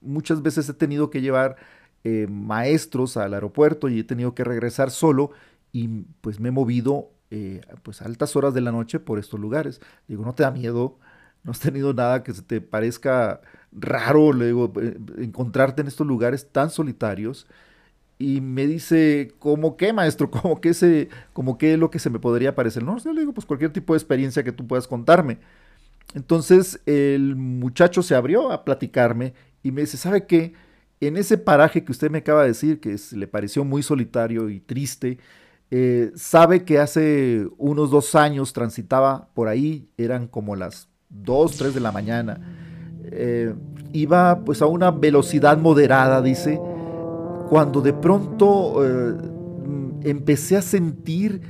muchas 0.00 0.42
veces 0.42 0.68
he 0.68 0.74
tenido 0.74 1.10
que 1.10 1.20
llevar 1.20 1.56
eh, 2.04 2.26
maestros 2.28 3.16
al 3.16 3.34
aeropuerto 3.34 3.88
y 3.88 4.00
he 4.00 4.04
tenido 4.04 4.34
que 4.34 4.44
regresar 4.44 4.90
solo 4.90 5.30
y 5.72 5.88
pues 6.20 6.38
me 6.38 6.50
he 6.50 6.52
movido 6.52 7.10
eh, 7.30 7.60
pues 7.82 8.02
a 8.02 8.04
altas 8.04 8.36
horas 8.36 8.54
de 8.54 8.60
la 8.60 8.72
noche 8.72 9.00
por 9.00 9.18
estos 9.18 9.40
lugares. 9.40 9.80
Digo, 10.06 10.24
¿no 10.24 10.34
te 10.34 10.42
da 10.44 10.50
miedo? 10.50 10.98
no 11.46 11.52
has 11.52 11.60
tenido 11.60 11.94
nada 11.94 12.24
que 12.24 12.34
se 12.34 12.42
te 12.42 12.60
parezca 12.60 13.40
raro, 13.70 14.32
le 14.32 14.46
digo, 14.46 14.72
encontrarte 15.18 15.80
en 15.80 15.88
estos 15.88 16.06
lugares 16.06 16.50
tan 16.50 16.70
solitarios. 16.70 17.46
Y 18.18 18.40
me 18.40 18.66
dice, 18.66 19.32
¿cómo 19.38 19.76
qué, 19.76 19.92
maestro? 19.92 20.30
¿Cómo 20.30 20.60
qué, 20.60 20.74
se, 20.74 21.08
como 21.32 21.58
qué 21.58 21.74
es 21.74 21.78
lo 21.78 21.90
que 21.90 21.98
se 21.98 22.10
me 22.10 22.18
podría 22.18 22.54
parecer? 22.54 22.82
No, 22.82 22.98
yo 22.98 23.12
le 23.12 23.20
digo, 23.20 23.34
pues 23.34 23.46
cualquier 23.46 23.72
tipo 23.72 23.92
de 23.92 23.98
experiencia 23.98 24.42
que 24.42 24.52
tú 24.52 24.66
puedas 24.66 24.88
contarme. 24.88 25.38
Entonces 26.14 26.80
el 26.86 27.36
muchacho 27.36 28.02
se 28.02 28.14
abrió 28.14 28.52
a 28.52 28.64
platicarme 28.64 29.34
y 29.62 29.72
me 29.72 29.82
dice, 29.82 29.96
¿sabe 29.96 30.26
qué? 30.26 30.54
En 31.00 31.16
ese 31.16 31.36
paraje 31.36 31.84
que 31.84 31.92
usted 31.92 32.10
me 32.10 32.18
acaba 32.18 32.42
de 32.42 32.48
decir, 32.48 32.80
que 32.80 32.96
le 33.12 33.26
pareció 33.26 33.64
muy 33.64 33.82
solitario 33.82 34.48
y 34.48 34.60
triste, 34.60 35.18
eh, 35.70 36.12
sabe 36.14 36.64
que 36.64 36.78
hace 36.78 37.46
unos 37.58 37.90
dos 37.90 38.14
años 38.14 38.52
transitaba 38.52 39.28
por 39.34 39.48
ahí, 39.48 39.90
eran 39.98 40.28
como 40.28 40.56
las 40.56 40.88
2, 41.10 41.56
3 41.56 41.74
de 41.74 41.80
la 41.80 41.92
mañana. 41.92 42.40
Eh, 43.04 43.54
iba 43.92 44.44
pues 44.44 44.62
a 44.62 44.66
una 44.66 44.90
velocidad 44.90 45.58
moderada, 45.58 46.22
dice, 46.22 46.60
cuando 47.48 47.80
de 47.80 47.92
pronto 47.92 48.84
eh, 48.84 49.14
empecé 50.02 50.56
a 50.56 50.62
sentir 50.62 51.40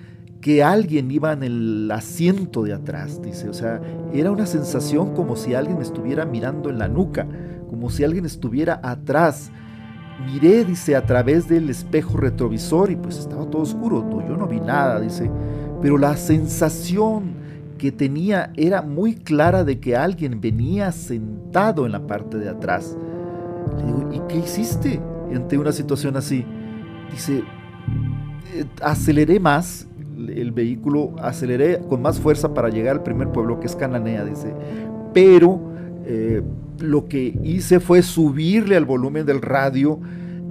que 0.41 0.63
alguien 0.63 1.11
iba 1.11 1.33
en 1.33 1.43
el 1.43 1.91
asiento 1.91 2.63
de 2.63 2.73
atrás, 2.73 3.21
dice, 3.21 3.49
o 3.49 3.55
sea, 3.55 3.81
era 4.13 4.31
una 4.31 4.47
sensación 4.47 5.15
como 5.15 5.35
si 5.35 5.55
alguien 5.55 5.79
me 5.79 5.83
estuviera 5.83 6.25
mirando 6.25 6.71
en 6.71 6.79
la 6.79 6.89
nuca, 6.89 7.27
como 7.69 7.91
si 7.91 8.05
alguien 8.05 8.27
estuviera 8.27 8.81
atrás. 8.83 9.51
Miré, 10.25 10.65
dice, 10.65 10.95
a 10.97 11.05
través 11.05 11.49
del 11.49 11.69
espejo 11.69 12.17
retrovisor 12.17 12.91
y 12.91 12.97
pues 12.97 13.19
estaba 13.19 13.45
todo 13.51 13.63
oscuro, 13.63 14.07
yo 14.27 14.37
no 14.37 14.47
vi 14.47 14.61
nada, 14.61 15.01
dice, 15.01 15.31
pero 15.83 15.99
la 15.99 16.17
sensación 16.17 17.35
que 17.77 17.93
tenía 17.93 18.53
era 18.57 18.83
muy 18.83 19.15
clara 19.15 19.65
de 19.65 19.81
que 19.81 19.97
alguien 19.97 20.41
venía 20.41 20.93
sentado 20.93 21.85
en 21.87 21.93
la 21.93 22.07
parte 22.07 22.39
de 22.39 22.49
atrás. 22.49 22.97
Le 23.79 23.87
digo, 23.87 24.11
¿y 24.13 24.21
qué 24.29 24.39
hiciste 24.39 25.01
ante 25.35 25.59
una 25.59 25.73
situación 25.73 26.17
así? 26.17 26.45
Dice, 27.11 27.43
eh, 28.55 28.65
aceleré 28.83 29.41
más 29.41 29.87
el 30.17 30.53
vehículo, 30.53 31.15
aceleré 31.21 31.81
con 31.89 32.03
más 32.03 32.19
fuerza 32.19 32.55
para 32.55 32.69
llegar 32.69 32.97
al 32.97 33.03
primer 33.03 33.29
pueblo 33.29 33.61
que 33.61 33.67
es 33.67 33.77
Cananea, 33.77 34.25
dice, 34.25 34.55
pero 35.13 35.61
eh, 36.05 36.43
lo 36.79 37.07
que 37.07 37.39
hice 37.43 37.81
fue 37.81 38.03
subirle 38.03 38.77
al 38.77 38.85
volumen 38.85 39.27
del 39.27 39.43
radio 39.43 39.99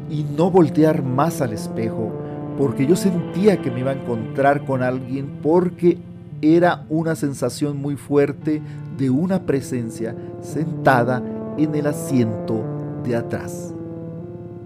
y 0.10 0.24
no 0.38 0.52
voltear 0.52 1.04
más 1.04 1.42
al 1.42 1.54
espejo, 1.54 2.12
porque 2.58 2.86
yo 2.86 2.96
sentía 2.96 3.62
que 3.62 3.72
me 3.72 3.82
iba 3.82 3.92
a 3.92 3.96
encontrar 3.96 4.66
con 4.66 4.84
alguien 4.84 5.40
porque 5.42 5.98
era 6.42 6.86
una 6.90 7.16
sensación 7.16 7.78
muy 7.78 7.96
fuerte 7.96 8.62
de 8.98 9.10
una 9.10 9.46
presencia 9.46 10.16
sentada 10.42 11.24
en 11.58 11.76
el 11.76 11.88
asiento 11.88 12.64
de 13.04 13.16
atrás. 13.16 13.75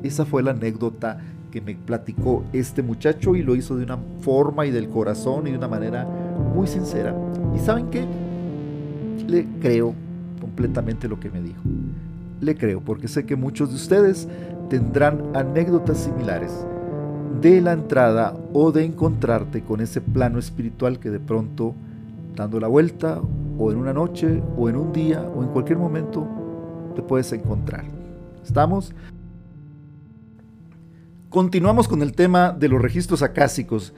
Esa 0.03 0.25
fue 0.25 0.43
la 0.43 0.51
anécdota 0.51 1.19
que 1.51 1.61
me 1.61 1.75
platicó 1.75 2.43
este 2.53 2.83
muchacho 2.83 3.35
y 3.35 3.43
lo 3.43 3.55
hizo 3.55 3.75
de 3.75 3.83
una 3.83 3.97
forma 4.21 4.65
y 4.65 4.71
del 4.71 4.89
corazón 4.89 5.47
y 5.47 5.51
de 5.51 5.57
una 5.57 5.67
manera 5.67 6.07
muy 6.53 6.67
sincera. 6.67 7.15
¿Y 7.55 7.59
saben 7.59 7.89
qué? 7.89 8.05
Le 9.27 9.45
creo 9.59 9.93
completamente 10.39 11.07
lo 11.07 11.19
que 11.19 11.29
me 11.29 11.41
dijo. 11.41 11.61
Le 12.41 12.55
creo 12.55 12.81
porque 12.81 13.07
sé 13.07 13.25
que 13.25 13.35
muchos 13.35 13.69
de 13.69 13.75
ustedes 13.75 14.27
tendrán 14.69 15.35
anécdotas 15.35 15.97
similares 15.97 16.65
de 17.41 17.61
la 17.61 17.73
entrada 17.73 18.35
o 18.53 18.71
de 18.71 18.83
encontrarte 18.83 19.61
con 19.61 19.81
ese 19.81 20.01
plano 20.01 20.39
espiritual 20.39 20.99
que 20.99 21.09
de 21.09 21.19
pronto, 21.19 21.73
dando 22.35 22.59
la 22.59 22.67
vuelta, 22.67 23.21
o 23.57 23.71
en 23.71 23.77
una 23.77 23.93
noche, 23.93 24.41
o 24.57 24.69
en 24.69 24.75
un 24.75 24.91
día, 24.91 25.21
o 25.21 25.43
en 25.43 25.49
cualquier 25.49 25.77
momento, 25.77 26.27
te 26.95 27.01
puedes 27.01 27.31
encontrar. 27.33 27.85
¿Estamos? 28.43 28.93
Continuamos 31.29 31.87
con 31.87 32.01
el 32.01 32.13
tema 32.13 32.53
de 32.53 32.69
los 32.69 32.81
registros 32.81 33.21
acásicos. 33.21 33.93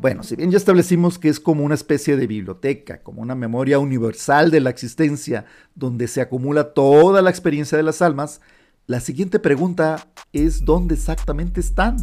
Bueno, 0.00 0.24
si 0.24 0.34
bien 0.34 0.50
ya 0.50 0.56
establecimos 0.56 1.16
que 1.16 1.28
es 1.28 1.38
como 1.38 1.62
una 1.62 1.76
especie 1.76 2.16
de 2.16 2.26
biblioteca, 2.26 3.04
como 3.04 3.22
una 3.22 3.36
memoria 3.36 3.78
universal 3.78 4.50
de 4.50 4.58
la 4.58 4.70
existencia, 4.70 5.44
donde 5.76 6.08
se 6.08 6.20
acumula 6.20 6.74
toda 6.74 7.22
la 7.22 7.30
experiencia 7.30 7.78
de 7.78 7.84
las 7.84 8.02
almas, 8.02 8.40
la 8.88 8.98
siguiente 8.98 9.38
pregunta 9.38 10.08
es 10.32 10.64
¿dónde 10.64 10.94
exactamente 10.94 11.60
están? 11.60 11.98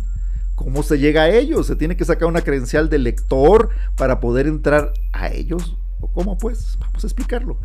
¿Cómo 0.55 0.81
se 0.81 0.97
llega 0.97 1.23
a 1.23 1.29
ellos? 1.29 1.67
¿Se 1.67 1.75
tiene 1.75 1.97
que 1.97 2.05
sacar 2.05 2.29
una 2.29 2.41
credencial 2.41 2.87
de 2.87 2.99
lector 2.99 3.71
para 3.97 4.21
poder 4.21 4.47
entrar 4.47 4.93
a 5.11 5.27
ellos? 5.27 5.75
¿O 5.99 6.07
cómo 6.07 6.37
pues? 6.37 6.77
Vamos 6.79 7.03
a 7.03 7.07
explicarlo. 7.07 7.57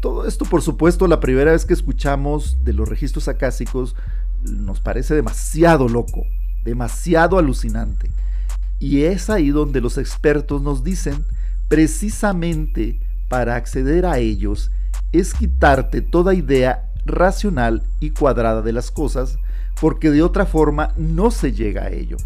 Todo 0.00 0.26
esto, 0.26 0.44
por 0.44 0.62
supuesto, 0.62 1.06
la 1.06 1.20
primera 1.20 1.52
vez 1.52 1.64
que 1.64 1.74
escuchamos 1.74 2.64
de 2.64 2.72
los 2.72 2.88
registros 2.88 3.28
acásicos 3.28 3.94
nos 4.44 4.80
parece 4.80 5.14
demasiado 5.14 5.88
loco, 5.88 6.24
demasiado 6.64 7.38
alucinante. 7.38 8.10
Y 8.78 9.02
es 9.02 9.30
ahí 9.30 9.50
donde 9.50 9.80
los 9.80 9.98
expertos 9.98 10.62
nos 10.62 10.82
dicen, 10.82 11.24
precisamente 11.68 13.00
para 13.28 13.56
acceder 13.56 14.06
a 14.06 14.18
ellos, 14.18 14.70
es 15.12 15.34
quitarte 15.34 16.00
toda 16.00 16.34
idea 16.34 16.90
racional 17.04 17.82
y 18.00 18.10
cuadrada 18.10 18.62
de 18.62 18.72
las 18.72 18.90
cosas 18.90 19.38
porque 19.80 20.10
de 20.10 20.22
otra 20.22 20.46
forma 20.46 20.92
no 20.96 21.30
se 21.30 21.52
llega 21.52 21.84
a 21.84 21.90
ello. 21.90 22.16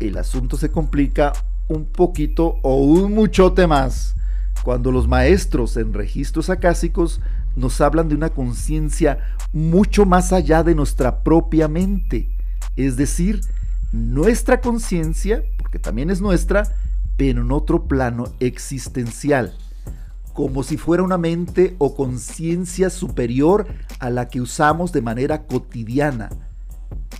El 0.00 0.18
asunto 0.18 0.56
se 0.56 0.70
complica 0.70 1.32
un 1.68 1.86
poquito 1.86 2.58
o 2.62 2.76
un 2.76 3.12
muchote 3.12 3.66
más 3.66 4.14
cuando 4.62 4.92
los 4.92 5.08
maestros 5.08 5.76
en 5.76 5.92
registros 5.92 6.50
acásicos 6.50 7.20
nos 7.56 7.80
hablan 7.80 8.08
de 8.08 8.14
una 8.14 8.30
conciencia 8.30 9.18
mucho 9.52 10.06
más 10.06 10.32
allá 10.32 10.62
de 10.62 10.74
nuestra 10.74 11.22
propia 11.24 11.66
mente, 11.66 12.30
es 12.76 12.96
decir, 12.96 13.40
nuestra 13.92 14.60
conciencia, 14.60 15.42
porque 15.58 15.78
también 15.78 16.10
es 16.10 16.20
nuestra, 16.20 16.76
pero 17.16 17.40
en 17.40 17.50
otro 17.50 17.88
plano 17.88 18.26
existencial, 18.40 19.54
como 20.34 20.62
si 20.62 20.76
fuera 20.76 21.02
una 21.02 21.16
mente 21.16 21.74
o 21.78 21.96
conciencia 21.96 22.90
superior 22.90 23.66
a 23.98 24.10
la 24.10 24.28
que 24.28 24.42
usamos 24.42 24.92
de 24.92 25.00
manera 25.00 25.46
cotidiana, 25.46 26.28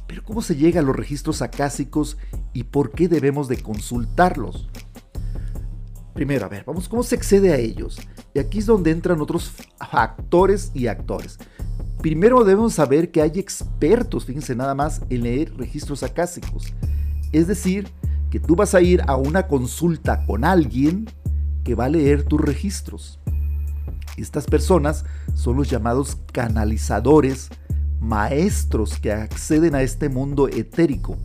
pero 0.07 0.23
¿cómo 0.23 0.43
se 0.43 0.55
llega 0.55 0.81
a 0.81 0.85
los 0.85 0.95
registros 0.95 1.43
acásicos 1.43 2.19
y 2.53 2.65
por 2.65 2.93
qué 2.93 3.09
debemos 3.09 3.49
de 3.49 3.57
consultarlos? 3.57 4.69
Primero, 6.15 6.47
a 6.47 6.49
ver, 6.49 6.65
vamos, 6.65 6.89
¿cómo 6.89 7.03
se 7.03 7.15
accede 7.15 7.53
a 7.53 7.57
ellos? 7.57 7.99
Y 8.37 8.39
aquí 8.39 8.59
es 8.59 8.67
donde 8.67 8.91
entran 8.91 9.23
otros 9.23 9.51
factores 9.91 10.71
y 10.75 10.89
actores. 10.89 11.39
Primero 12.03 12.45
debemos 12.45 12.75
saber 12.75 13.11
que 13.11 13.23
hay 13.23 13.33
expertos, 13.37 14.27
fíjense 14.27 14.55
nada 14.55 14.75
más, 14.75 15.01
en 15.09 15.23
leer 15.23 15.57
registros 15.57 16.03
acásicos. 16.03 16.75
Es 17.33 17.47
decir, 17.47 17.89
que 18.31 18.39
tú 18.39 18.55
vas 18.55 18.75
a 18.75 18.83
ir 18.83 19.01
a 19.07 19.17
una 19.17 19.47
consulta 19.47 20.27
con 20.27 20.45
alguien 20.45 21.09
que 21.65 21.75
va 21.75 21.87
a 21.87 21.89
leer 21.89 22.25
tus 22.25 22.39
registros. 22.39 23.19
Estas 24.19 24.45
personas 24.45 25.07
son 25.33 25.57
los 25.57 25.71
llamados 25.71 26.19
canalizadores 26.31 27.49
maestros 28.01 28.99
que 28.99 29.13
acceden 29.13 29.75
a 29.75 29.81
este 29.81 30.11
mundo 30.11 30.49
etérico. 30.49 31.17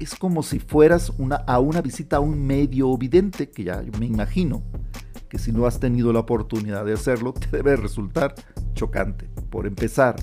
Es 0.00 0.16
como 0.16 0.42
si 0.42 0.58
fueras 0.58 1.12
a 1.46 1.60
una 1.60 1.80
visita 1.80 2.16
a 2.16 2.20
un 2.20 2.44
medio 2.44 2.98
vidente, 2.98 3.50
que 3.50 3.62
ya 3.62 3.84
me 4.00 4.06
imagino 4.06 4.64
si 5.38 5.52
no 5.52 5.66
has 5.66 5.80
tenido 5.80 6.12
la 6.12 6.20
oportunidad 6.20 6.84
de 6.84 6.92
hacerlo, 6.92 7.32
te 7.32 7.48
debe 7.56 7.76
resultar 7.76 8.34
chocante. 8.74 9.28
Por 9.50 9.66
empezar, 9.66 10.16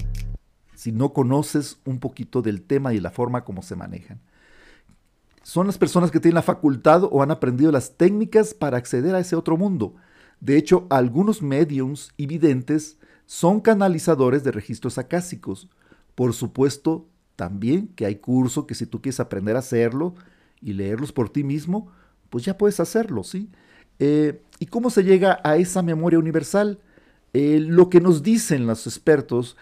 si 0.75 0.91
no 0.91 1.13
conoces 1.13 1.79
un 1.85 1.99
poquito 1.99 2.41
del 2.41 2.63
tema 2.63 2.93
y 2.93 2.99
la 2.99 3.11
forma 3.11 3.43
como 3.43 3.61
se 3.61 3.75
manejan. 3.75 4.19
Son 5.43 5.67
las 5.67 5.77
personas 5.77 6.11
que 6.11 6.19
tienen 6.19 6.35
la 6.35 6.41
facultad 6.41 7.03
o 7.03 7.23
han 7.23 7.31
aprendido 7.31 7.71
las 7.71 7.97
técnicas 7.97 8.53
para 8.53 8.77
acceder 8.77 9.15
a 9.15 9.19
ese 9.19 9.35
otro 9.35 9.57
mundo. 9.57 9.95
De 10.39 10.57
hecho, 10.57 10.87
algunos 10.89 11.41
mediums 11.41 12.11
y 12.17 12.25
videntes 12.25 12.97
son 13.25 13.59
canalizadores 13.61 14.43
de 14.43 14.51
registros 14.51 14.97
acásicos. 14.97 15.69
Por 16.15 16.33
supuesto, 16.33 17.07
también 17.35 17.87
que 17.89 18.05
hay 18.05 18.15
curso 18.15 18.67
que 18.67 18.75
si 18.75 18.85
tú 18.85 19.01
quieres 19.01 19.19
aprender 19.19 19.55
a 19.55 19.59
hacerlo 19.59 20.15
y 20.61 20.73
leerlos 20.73 21.11
por 21.11 21.29
ti 21.29 21.43
mismo, 21.43 21.91
pues 22.29 22.45
ya 22.45 22.57
puedes 22.57 22.79
hacerlo, 22.79 23.23
¿sí? 23.23 23.49
Eh, 23.99 24.41
¿Y 24.61 24.67
cómo 24.67 24.91
se 24.91 25.03
llega 25.03 25.39
a 25.43 25.55
esa 25.55 25.81
memoria 25.81 26.19
universal? 26.19 26.77
Eh, 27.33 27.59
lo 27.59 27.89
que 27.89 27.99
nos 27.99 28.21
dicen 28.21 28.67
los 28.67 28.85
expertos, 28.85 29.57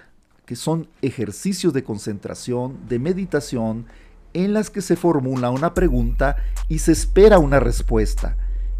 que 0.45 0.57
son 0.57 0.89
ejercicios 1.01 1.71
de 1.71 1.85
concentración, 1.85 2.75
de 2.89 2.99
meditación, 2.99 3.85
en 4.33 4.51
las 4.51 4.69
que 4.69 4.81
se 4.81 4.97
formula 4.97 5.51
una 5.51 5.73
pregunta 5.73 6.35
y 6.67 6.79
se 6.79 6.91
espera 6.91 7.39
una 7.39 7.61
respuesta, 7.61 8.35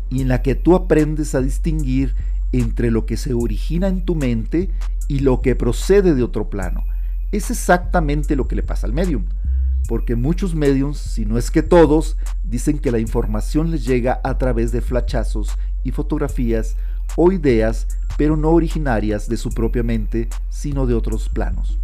y 0.10 0.20
en 0.20 0.28
la 0.28 0.42
que 0.42 0.56
tú 0.56 0.76
aprendes 0.76 1.36
a 1.36 1.40
distinguir 1.40 2.16
entre 2.52 2.92
lo 2.92 3.06
que 3.06 3.16
se 3.16 3.34
origina 3.34 3.88
en 3.88 4.04
tu 4.04 4.14
mente 4.14 4.72
y 5.08 5.20
lo 5.20 5.42
que 5.42 5.56
procede 5.56 6.16
de 6.16 6.24
otro 6.24 6.50
plano. 6.50 6.84
Es 7.32 7.50
exactamente 7.50 8.36
lo 8.36 8.50
que 8.50 8.58
le 8.58 8.64
pasa 8.64 8.88
al 8.88 8.94
medium, 8.94 9.24
porque 9.88 10.18
muchos 10.18 10.54
mediums, 10.54 10.98
si 10.98 11.26
no 11.26 11.38
es 11.38 11.50
que 11.50 11.64
todos, 11.64 12.18
dicen 12.44 12.78
que 12.78 12.92
la 12.92 13.00
información 13.00 13.72
les 13.72 13.86
llega 13.86 14.20
a 14.26 14.38
través 14.38 14.74
de 14.74 14.82
flachazos 14.82 15.58
y 15.84 15.92
fotografías 15.92 16.76
o 17.16 17.32
ideas, 17.32 17.88
pero 18.18 18.38
no 18.38 18.50
originarias 18.50 19.28
de 19.28 19.38
su 19.38 19.50
propia 19.50 19.84
mente, 19.84 20.30
sino 20.50 20.86
de 20.86 20.94
otros 20.94 21.30
planos. 21.30 21.78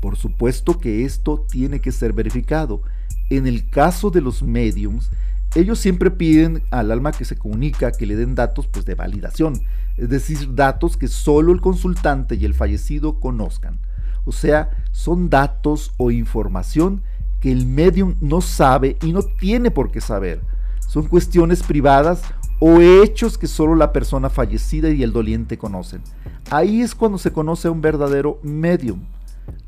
Por 0.00 0.16
supuesto 0.16 0.78
que 0.78 1.04
esto 1.04 1.44
tiene 1.50 1.80
que 1.80 1.92
ser 1.92 2.12
verificado. 2.12 2.82
En 3.30 3.46
el 3.46 3.68
caso 3.70 4.10
de 4.10 4.20
los 4.20 4.42
mediums, 4.42 5.10
ellos 5.54 5.78
siempre 5.78 6.10
piden 6.10 6.62
al 6.70 6.90
alma 6.90 7.12
que 7.12 7.24
se 7.24 7.36
comunica 7.36 7.92
que 7.92 8.06
le 8.06 8.16
den 8.16 8.34
datos 8.34 8.66
pues, 8.66 8.84
de 8.84 8.94
validación, 8.94 9.62
es 9.96 10.08
decir, 10.08 10.54
datos 10.54 10.96
que 10.96 11.08
solo 11.08 11.52
el 11.52 11.60
consultante 11.60 12.34
y 12.34 12.44
el 12.44 12.54
fallecido 12.54 13.20
conozcan. 13.20 13.78
O 14.24 14.32
sea, 14.32 14.70
son 14.90 15.30
datos 15.30 15.92
o 15.96 16.10
información 16.10 17.02
que 17.40 17.52
el 17.52 17.66
medium 17.66 18.16
no 18.20 18.40
sabe 18.40 18.96
y 19.02 19.12
no 19.12 19.22
tiene 19.22 19.70
por 19.70 19.90
qué 19.90 20.00
saber. 20.00 20.40
Son 20.88 21.06
cuestiones 21.06 21.62
privadas 21.62 22.22
o 22.60 22.80
hechos 22.80 23.38
que 23.38 23.46
solo 23.46 23.74
la 23.74 23.92
persona 23.92 24.30
fallecida 24.30 24.90
y 24.90 25.02
el 25.02 25.12
doliente 25.12 25.58
conocen. 25.58 26.02
Ahí 26.50 26.80
es 26.80 26.94
cuando 26.94 27.18
se 27.18 27.32
conoce 27.32 27.68
a 27.68 27.70
un 27.70 27.80
verdadero 27.80 28.38
medium. 28.42 29.00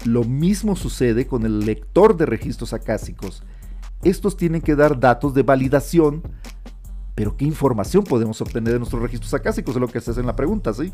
Lo 0.05 0.25
mismo 0.25 0.77
sucede 0.77 1.27
con 1.27 1.45
el 1.45 1.61
lector 1.61 2.17
de 2.17 2.27
registros 2.27 2.73
acásicos 2.73 3.43
estos 4.03 4.37
tienen 4.37 4.61
que 4.61 4.77
dar 4.77 4.99
datos 5.01 5.35
de 5.35 5.43
validación, 5.43 6.23
pero 7.15 7.37
¿qué 7.37 7.45
información 7.45 8.05
podemos 8.05 8.41
obtener 8.41 8.75
de 8.75 8.79
nuestros 8.79 9.03
registros 9.03 9.33
acásicos? 9.35 9.75
Es 9.75 9.81
lo 9.81 9.89
que 9.89 10.01
se 10.01 10.11
hace 10.11 10.21
en 10.21 10.27
la 10.27 10.37
pregunta, 10.37 10.73
¿sí? 10.75 10.93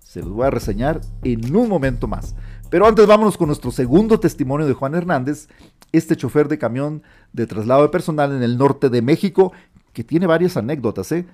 Se 0.00 0.20
los 0.20 0.30
voy 0.30 0.46
a 0.46 0.50
reseñar 0.50 1.00
en 1.22 1.54
un 1.54 1.68
momento 1.68 2.08
más. 2.08 2.34
Pero 2.68 2.86
antes 2.86 3.06
vámonos 3.06 3.36
con 3.36 3.46
nuestro 3.46 3.70
segundo 3.70 4.18
testimonio 4.20 4.66
de 4.66 4.74
Juan 4.74 4.94
Hernández, 4.94 5.48
este 5.92 6.16
chofer 6.16 6.48
de 6.48 6.58
camión 6.58 7.02
de 7.32 7.46
traslado 7.46 7.82
de 7.82 7.88
personal 7.88 8.32
en 8.32 8.42
el 8.42 8.58
norte 8.58 8.90
de 8.90 9.00
México, 9.00 9.52
que 9.92 10.04
tiene 10.04 10.26
varias 10.26 10.56
anécdotas, 10.56 11.12
¿eh? 11.12 11.26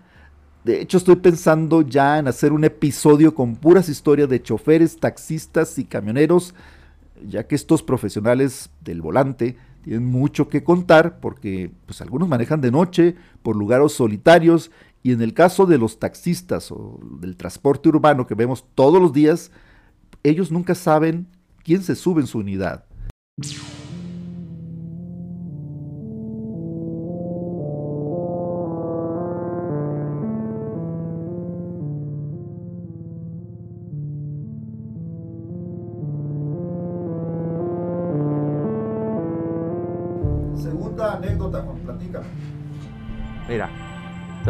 De 0.64 0.80
hecho, 0.80 0.98
estoy 0.98 1.16
pensando 1.16 1.82
ya 1.82 2.18
en 2.18 2.26
hacer 2.26 2.52
un 2.52 2.64
episodio 2.64 3.34
con 3.34 3.54
puras 3.54 3.88
historias 3.88 4.28
de 4.28 4.42
choferes, 4.42 4.98
taxistas 4.98 5.78
y 5.78 5.84
camioneros, 5.84 6.54
ya 7.24 7.46
que 7.46 7.54
estos 7.54 7.84
profesionales 7.84 8.70
del 8.80 9.00
volante 9.00 9.56
tienen 9.82 10.04
mucho 10.04 10.48
que 10.48 10.64
contar 10.64 11.20
porque 11.20 11.70
pues 11.86 12.00
algunos 12.00 12.28
manejan 12.28 12.60
de 12.60 12.72
noche 12.72 13.14
por 13.44 13.54
lugares 13.54 13.92
solitarios 13.92 14.72
y 15.04 15.12
en 15.12 15.22
el 15.22 15.34
caso 15.34 15.66
de 15.66 15.78
los 15.78 16.00
taxistas 16.00 16.72
o 16.72 16.98
del 17.20 17.36
transporte 17.36 17.88
urbano 17.88 18.26
que 18.26 18.34
vemos 18.34 18.64
todos 18.74 19.00
los 19.00 19.12
días, 19.12 19.52
ellos 20.24 20.50
nunca 20.50 20.74
saben 20.74 21.28
quién 21.62 21.84
se 21.84 21.94
sube 21.94 22.22
en 22.22 22.26
su 22.26 22.38
unidad. 22.38 22.84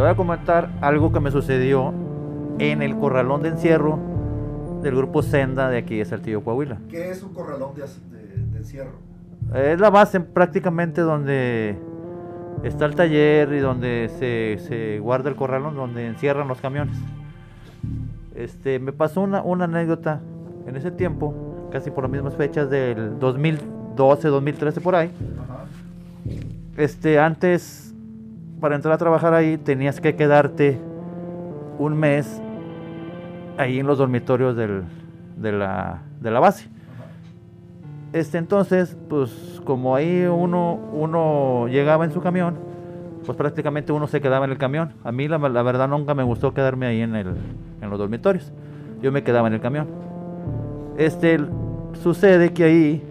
Voy 0.06 0.12
a 0.12 0.16
comentar 0.16 0.70
algo 0.82 1.12
que 1.12 1.18
me 1.18 1.32
sucedió 1.32 1.92
en 2.60 2.80
el 2.80 2.96
corralón 2.96 3.42
de 3.42 3.48
encierro 3.48 3.98
del 4.80 4.94
grupo 4.94 5.20
Senda 5.20 5.68
de 5.68 5.78
aquí 5.78 5.96
de 5.96 6.04
Saltillo, 6.04 6.44
Coahuila. 6.44 6.78
¿Qué 6.88 7.10
es 7.10 7.24
un 7.24 7.34
corralón 7.34 7.74
de, 7.74 8.56
encierro? 8.56 9.00
Es 9.52 9.80
la 9.80 9.90
base 9.90 10.20
prácticamente 10.20 11.00
donde 11.00 11.76
está 12.62 12.84
el 12.84 12.94
taller 12.94 13.52
y 13.52 13.58
donde 13.58 14.08
se, 14.16 15.00
guarda 15.00 15.28
el 15.28 15.34
corralón, 15.34 15.74
donde 15.74 16.06
encierran 16.06 16.46
los 16.46 16.60
camiones. 16.60 16.96
Este, 18.36 18.78
me 18.78 18.92
pasó 18.92 19.22
una, 19.22 19.64
anécdota 19.64 20.20
en 20.68 20.76
ese 20.76 20.92
tiempo, 20.92 21.68
casi 21.72 21.90
por 21.90 22.04
las 22.04 22.12
mismas 22.12 22.36
fechas 22.36 22.70
del 22.70 23.18
2012, 23.18 24.28
2013 24.28 24.80
por 24.80 24.94
ahí. 24.94 25.10
Este, 26.76 27.18
antes 27.18 27.85
para 28.66 28.74
entrar 28.74 28.94
a 28.94 28.98
trabajar 28.98 29.32
ahí 29.32 29.58
tenías 29.58 30.00
que 30.00 30.16
quedarte 30.16 30.76
un 31.78 31.96
mes 31.96 32.42
ahí 33.58 33.78
en 33.78 33.86
los 33.86 33.98
dormitorios 33.98 34.56
de, 34.56 35.52
la, 35.52 36.00
base. 36.40 36.68
Este, 38.12 38.38
entonces, 38.38 38.96
pues 39.08 39.62
como 39.64 39.94
ahí 39.94 40.24
uno, 40.24 40.80
uno 40.92 41.68
llegaba 41.68 42.04
en 42.04 42.10
su 42.10 42.20
camión, 42.20 42.56
pues 43.24 43.38
prácticamente 43.38 43.92
uno 43.92 44.08
se 44.08 44.20
quedaba 44.20 44.46
en 44.46 44.50
el 44.50 44.58
camión. 44.58 44.94
A 45.04 45.12
mí 45.12 45.28
la, 45.28 45.38
verdad 45.38 45.86
nunca 45.86 46.14
me 46.14 46.24
gustó 46.24 46.52
quedarme 46.52 46.86
ahí 46.86 47.02
en, 47.02 47.12
los 47.12 47.98
dormitorios. 48.00 48.52
Yo 49.00 49.12
me 49.12 49.22
quedaba 49.22 49.46
en 49.46 49.54
el 49.54 49.60
camión. 49.60 49.86
Este, 50.98 51.38
sucede 52.02 52.52
que 52.52 52.64
ahí, 52.64 53.02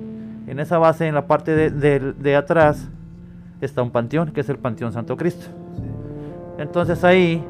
en 0.47 0.59
esa 0.59 0.79
base, 0.79 1.07
en 1.07 1.15
la 1.15 1.27
parte 1.27 1.69
de 1.71 2.35
atrás, 2.35 2.89
está 3.61 3.81
un 3.81 3.91
panteón, 3.91 4.31
que 4.31 4.41
es 4.41 4.49
el 4.49 4.57
Panteón 4.57 4.91
Santo 4.93 5.17
Cristo. 5.17 5.47
Entonces 6.57 7.03
ahí 7.03 7.43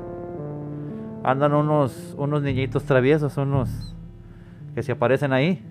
andan 1.23 1.53
unos, 1.53 2.15
unos 2.17 2.41
niñitos 2.41 2.83
traviesos, 2.83 3.37
unos 3.37 3.95
que 4.73 4.83
se 4.83 4.91
aparecen 4.91 5.33
ahí, 5.33 5.63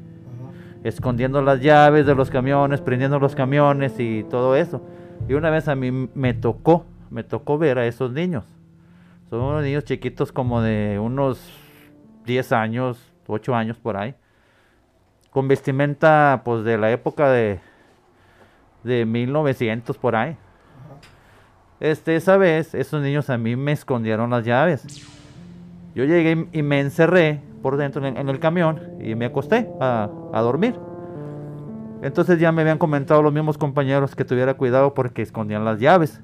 escondiendo 0.82 1.42
las 1.42 1.60
llaves 1.60 2.06
de 2.06 2.14
los 2.14 2.30
camiones, 2.30 2.80
prendiendo 2.80 3.18
los 3.18 3.34
camiones 3.34 3.98
y 3.98 4.24
todo 4.24 4.56
eso. 4.56 4.82
Y 5.28 5.34
una 5.34 5.50
vez 5.50 5.68
a 5.68 5.74
mí 5.74 6.08
me 6.14 6.34
tocó, 6.34 6.86
me 7.10 7.22
tocó 7.24 7.58
ver 7.58 7.78
a 7.78 7.86
esos 7.86 8.12
niños. 8.12 8.44
Son 9.30 9.40
unos 9.40 9.62
niños 9.62 9.84
chiquitos 9.84 10.32
como 10.32 10.60
de 10.60 10.98
unos 10.98 11.40
10 12.24 12.52
años, 12.52 13.12
8 13.26 13.54
años 13.54 13.78
por 13.78 13.96
ahí. 13.96 14.14
Con 15.30 15.48
vestimenta 15.48 16.42
pues 16.44 16.64
de 16.64 16.78
la 16.78 16.90
época 16.90 17.30
de, 17.30 17.60
de 18.84 19.04
1900 19.06 19.98
por 19.98 20.14
ahí. 20.14 20.36
Este, 21.80 22.16
esa 22.16 22.36
vez, 22.36 22.74
esos 22.74 23.02
niños 23.02 23.28
a 23.30 23.36
mí 23.36 23.56
me 23.56 23.72
escondieron 23.72 24.30
las 24.30 24.44
llaves. 24.44 24.84
Yo 25.94 26.04
llegué 26.04 26.46
y 26.52 26.62
me 26.62 26.80
encerré 26.80 27.40
por 27.62 27.76
dentro 27.76 28.06
en 28.06 28.28
el, 28.28 28.38
camión 28.38 28.80
y 29.00 29.14
me 29.14 29.26
acosté 29.26 29.68
a, 29.80 30.08
dormir. 30.32 30.74
Entonces 32.02 32.38
ya 32.38 32.52
me 32.52 32.62
habían 32.62 32.78
comentado 32.78 33.22
los 33.22 33.32
mismos 33.32 33.56
compañeros 33.56 34.14
que 34.14 34.24
tuviera 34.24 34.54
cuidado 34.54 34.92
porque 34.92 35.22
escondían 35.22 35.64
las 35.64 35.80
llaves. 35.80 36.20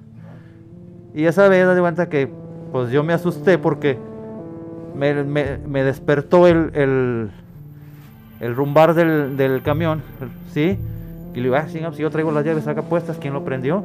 Y 1.15 1.25
esa 1.25 1.49
vez, 1.49 1.67
de 1.75 1.81
cuenta 1.81 2.09
que 2.09 2.31
pues 2.73 2.91
yo 2.91 3.03
me 3.03 3.13
asusté 3.13 3.59
porque 3.59 3.99
me, 4.95 5.25
me, 5.25 5.83
despertó 5.83 6.47
el, 6.47 6.71
el, 6.75 7.31
el 8.41 8.55
rumbar 8.55 8.95
del, 8.95 9.37
del, 9.37 9.63
camión, 9.63 10.03
¿sí? 10.53 10.79
Y 11.33 11.37
le 11.37 11.43
digo, 11.45 11.57
ah, 11.57 11.67
si 11.69 11.81
yo 11.81 12.11
traigo 12.11 12.33
las 12.33 12.45
llaves 12.45 12.67
acá 12.67 12.83
puestas, 12.83 13.19
¿quién 13.19 13.35
lo 13.35 13.45
prendió? 13.45 13.85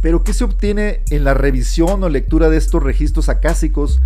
Pero 0.00 0.22
¿qué 0.22 0.32
se 0.32 0.44
obtiene 0.44 1.02
en 1.10 1.24
la 1.24 1.34
revisión 1.34 2.04
o 2.04 2.08
lectura 2.08 2.48
de 2.48 2.58
estos 2.58 2.80
registros 2.80 3.28
acásicos? 3.28 4.00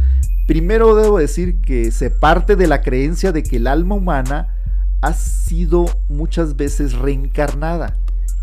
Primero 0.50 0.96
debo 0.96 1.18
decir 1.18 1.60
que 1.60 1.92
se 1.92 2.10
parte 2.10 2.56
de 2.56 2.66
la 2.66 2.82
creencia 2.82 3.30
de 3.30 3.44
que 3.44 3.58
el 3.58 3.68
alma 3.68 3.94
humana 3.94 4.48
ha 5.00 5.12
sido 5.12 5.86
muchas 6.08 6.56
veces 6.56 6.94
reencarnada 6.94 7.94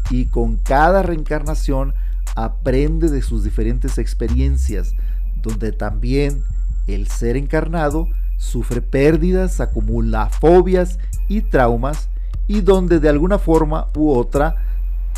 y 0.09 0.27
con 0.27 0.55
cada 0.55 1.03
reencarnación 1.03 1.93
aprende 2.33 3.09
de 3.09 3.21
sus 3.21 3.43
diferentes 3.43 3.97
experiencias, 3.97 4.95
donde 5.41 5.73
también 5.73 6.45
el 6.87 7.09
ser 7.09 7.35
encarnado 7.35 8.07
sufre 8.37 8.81
pérdidas, 8.81 9.59
acumula 9.59 10.29
fobias 10.29 10.99
y 11.27 11.41
traumas 11.41 12.07
y 12.47 12.61
donde 12.61 13.01
de 13.01 13.09
alguna 13.09 13.37
forma 13.37 13.87
u 13.97 14.11
otra 14.13 14.55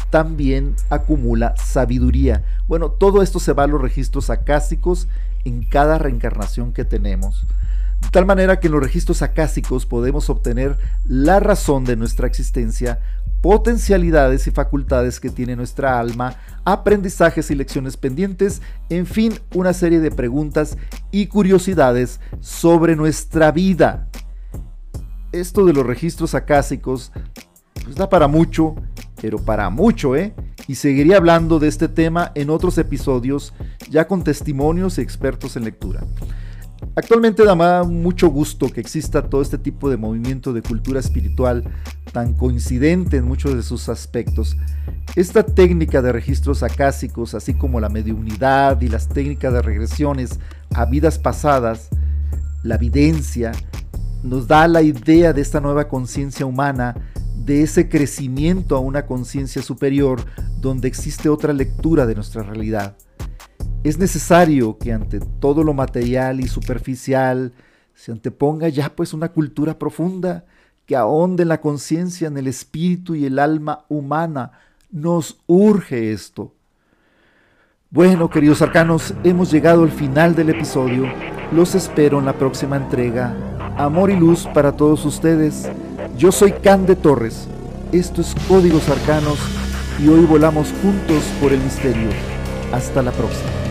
también 0.09 0.75
acumula 0.89 1.53
sabiduría. 1.55 2.43
Bueno, 2.67 2.89
todo 2.89 3.21
esto 3.21 3.39
se 3.39 3.53
va 3.53 3.65
a 3.65 3.67
los 3.67 3.79
registros 3.79 4.31
acásicos 4.31 5.07
en 5.45 5.63
cada 5.63 5.97
reencarnación 5.97 6.73
que 6.73 6.85
tenemos. 6.85 7.45
De 8.01 8.09
tal 8.11 8.25
manera 8.25 8.59
que 8.59 8.67
en 8.67 8.73
los 8.73 8.83
registros 8.83 9.21
acásicos 9.21 9.85
podemos 9.85 10.29
obtener 10.29 10.77
la 11.05 11.39
razón 11.39 11.83
de 11.83 11.95
nuestra 11.95 12.27
existencia, 12.27 12.99
potencialidades 13.41 14.47
y 14.47 14.51
facultades 14.51 15.19
que 15.19 15.29
tiene 15.29 15.55
nuestra 15.55 15.99
alma, 15.99 16.35
aprendizajes 16.65 17.51
y 17.51 17.55
lecciones 17.55 17.97
pendientes, 17.97 18.61
en 18.89 19.05
fin, 19.05 19.39
una 19.53 19.73
serie 19.73 19.99
de 19.99 20.11
preguntas 20.11 20.77
y 21.11 21.27
curiosidades 21.27 22.19
sobre 22.41 22.95
nuestra 22.95 23.51
vida. 23.51 24.07
Esto 25.31 25.65
de 25.65 25.73
los 25.73 25.85
registros 25.85 26.35
acásicos 26.35 27.11
pues 27.83 27.95
da 27.95 28.09
para 28.09 28.27
mucho, 28.27 28.75
pero 29.21 29.37
para 29.37 29.69
mucho, 29.69 30.15
¿eh? 30.15 30.33
Y 30.67 30.75
seguiría 30.75 31.17
hablando 31.17 31.59
de 31.59 31.67
este 31.67 31.87
tema 31.87 32.31
en 32.35 32.49
otros 32.49 32.77
episodios, 32.77 33.53
ya 33.89 34.07
con 34.07 34.23
testimonios 34.23 34.97
y 34.97 35.01
expertos 35.01 35.55
en 35.55 35.65
lectura. 35.65 36.01
Actualmente 36.95 37.43
da 37.43 37.83
mucho 37.83 38.29
gusto 38.29 38.69
que 38.69 38.79
exista 38.79 39.29
todo 39.29 39.41
este 39.41 39.57
tipo 39.57 39.89
de 39.89 39.97
movimiento 39.97 40.53
de 40.53 40.61
cultura 40.61 40.99
espiritual 40.99 41.63
tan 42.13 42.33
coincidente 42.33 43.17
en 43.17 43.25
muchos 43.25 43.55
de 43.55 43.63
sus 43.63 43.89
aspectos. 43.89 44.55
Esta 45.15 45.43
técnica 45.43 46.01
de 46.01 46.11
registros 46.11 46.63
acásicos, 46.63 47.33
así 47.33 47.53
como 47.53 47.79
la 47.79 47.89
mediunidad 47.89 48.79
y 48.81 48.87
las 48.87 49.09
técnicas 49.09 49.53
de 49.53 49.61
regresiones 49.61 50.39
a 50.73 50.85
vidas 50.85 51.19
pasadas, 51.19 51.89
la 52.63 52.75
evidencia, 52.75 53.51
nos 54.23 54.47
da 54.47 54.67
la 54.67 54.81
idea 54.81 55.33
de 55.33 55.41
esta 55.41 55.59
nueva 55.59 55.87
conciencia 55.87 56.45
humana, 56.45 56.95
de 57.45 57.63
ese 57.63 57.89
crecimiento 57.89 58.75
a 58.75 58.79
una 58.79 59.05
conciencia 59.05 59.61
superior 59.61 60.25
donde 60.59 60.87
existe 60.87 61.29
otra 61.29 61.53
lectura 61.53 62.05
de 62.05 62.15
nuestra 62.15 62.43
realidad. 62.43 62.97
Es 63.83 63.97
necesario 63.97 64.77
que 64.77 64.91
ante 64.91 65.19
todo 65.39 65.63
lo 65.63 65.73
material 65.73 66.41
y 66.41 66.47
superficial 66.47 67.53
se 67.93 68.11
anteponga 68.11 68.69
ya 68.69 68.93
pues 68.95 69.13
una 69.13 69.29
cultura 69.29 69.77
profunda 69.77 70.45
que 70.85 70.95
ahonde 70.95 71.45
la 71.45 71.61
conciencia, 71.61 72.27
en 72.27 72.37
el 72.37 72.47
espíritu 72.47 73.13
y 73.15 73.25
el 73.25 73.39
alma 73.39 73.85
humana. 73.89 74.51
Nos 74.91 75.39
urge 75.45 76.11
esto. 76.11 76.55
Bueno, 77.91 78.29
queridos 78.29 78.61
arcanos, 78.61 79.13
hemos 79.23 79.51
llegado 79.51 79.83
al 79.83 79.91
final 79.91 80.35
del 80.35 80.49
episodio. 80.49 81.05
Los 81.51 81.75
espero 81.75 82.19
en 82.19 82.25
la 82.25 82.33
próxima 82.33 82.75
entrega. 82.75 83.35
Amor 83.77 84.09
y 84.09 84.15
luz 84.15 84.47
para 84.53 84.75
todos 84.75 85.05
ustedes. 85.05 85.69
Yo 86.19 86.33
soy 86.33 86.51
Can 86.51 86.85
de 86.85 86.97
Torres. 86.97 87.47
Esto 87.93 88.19
es 88.19 88.35
Códigos 88.49 88.89
Arcanos 88.89 89.39
y 90.03 90.09
hoy 90.09 90.25
volamos 90.25 90.67
juntos 90.81 91.23
por 91.39 91.53
el 91.53 91.61
misterio. 91.61 92.09
Hasta 92.73 93.01
la 93.01 93.13
próxima. 93.13 93.68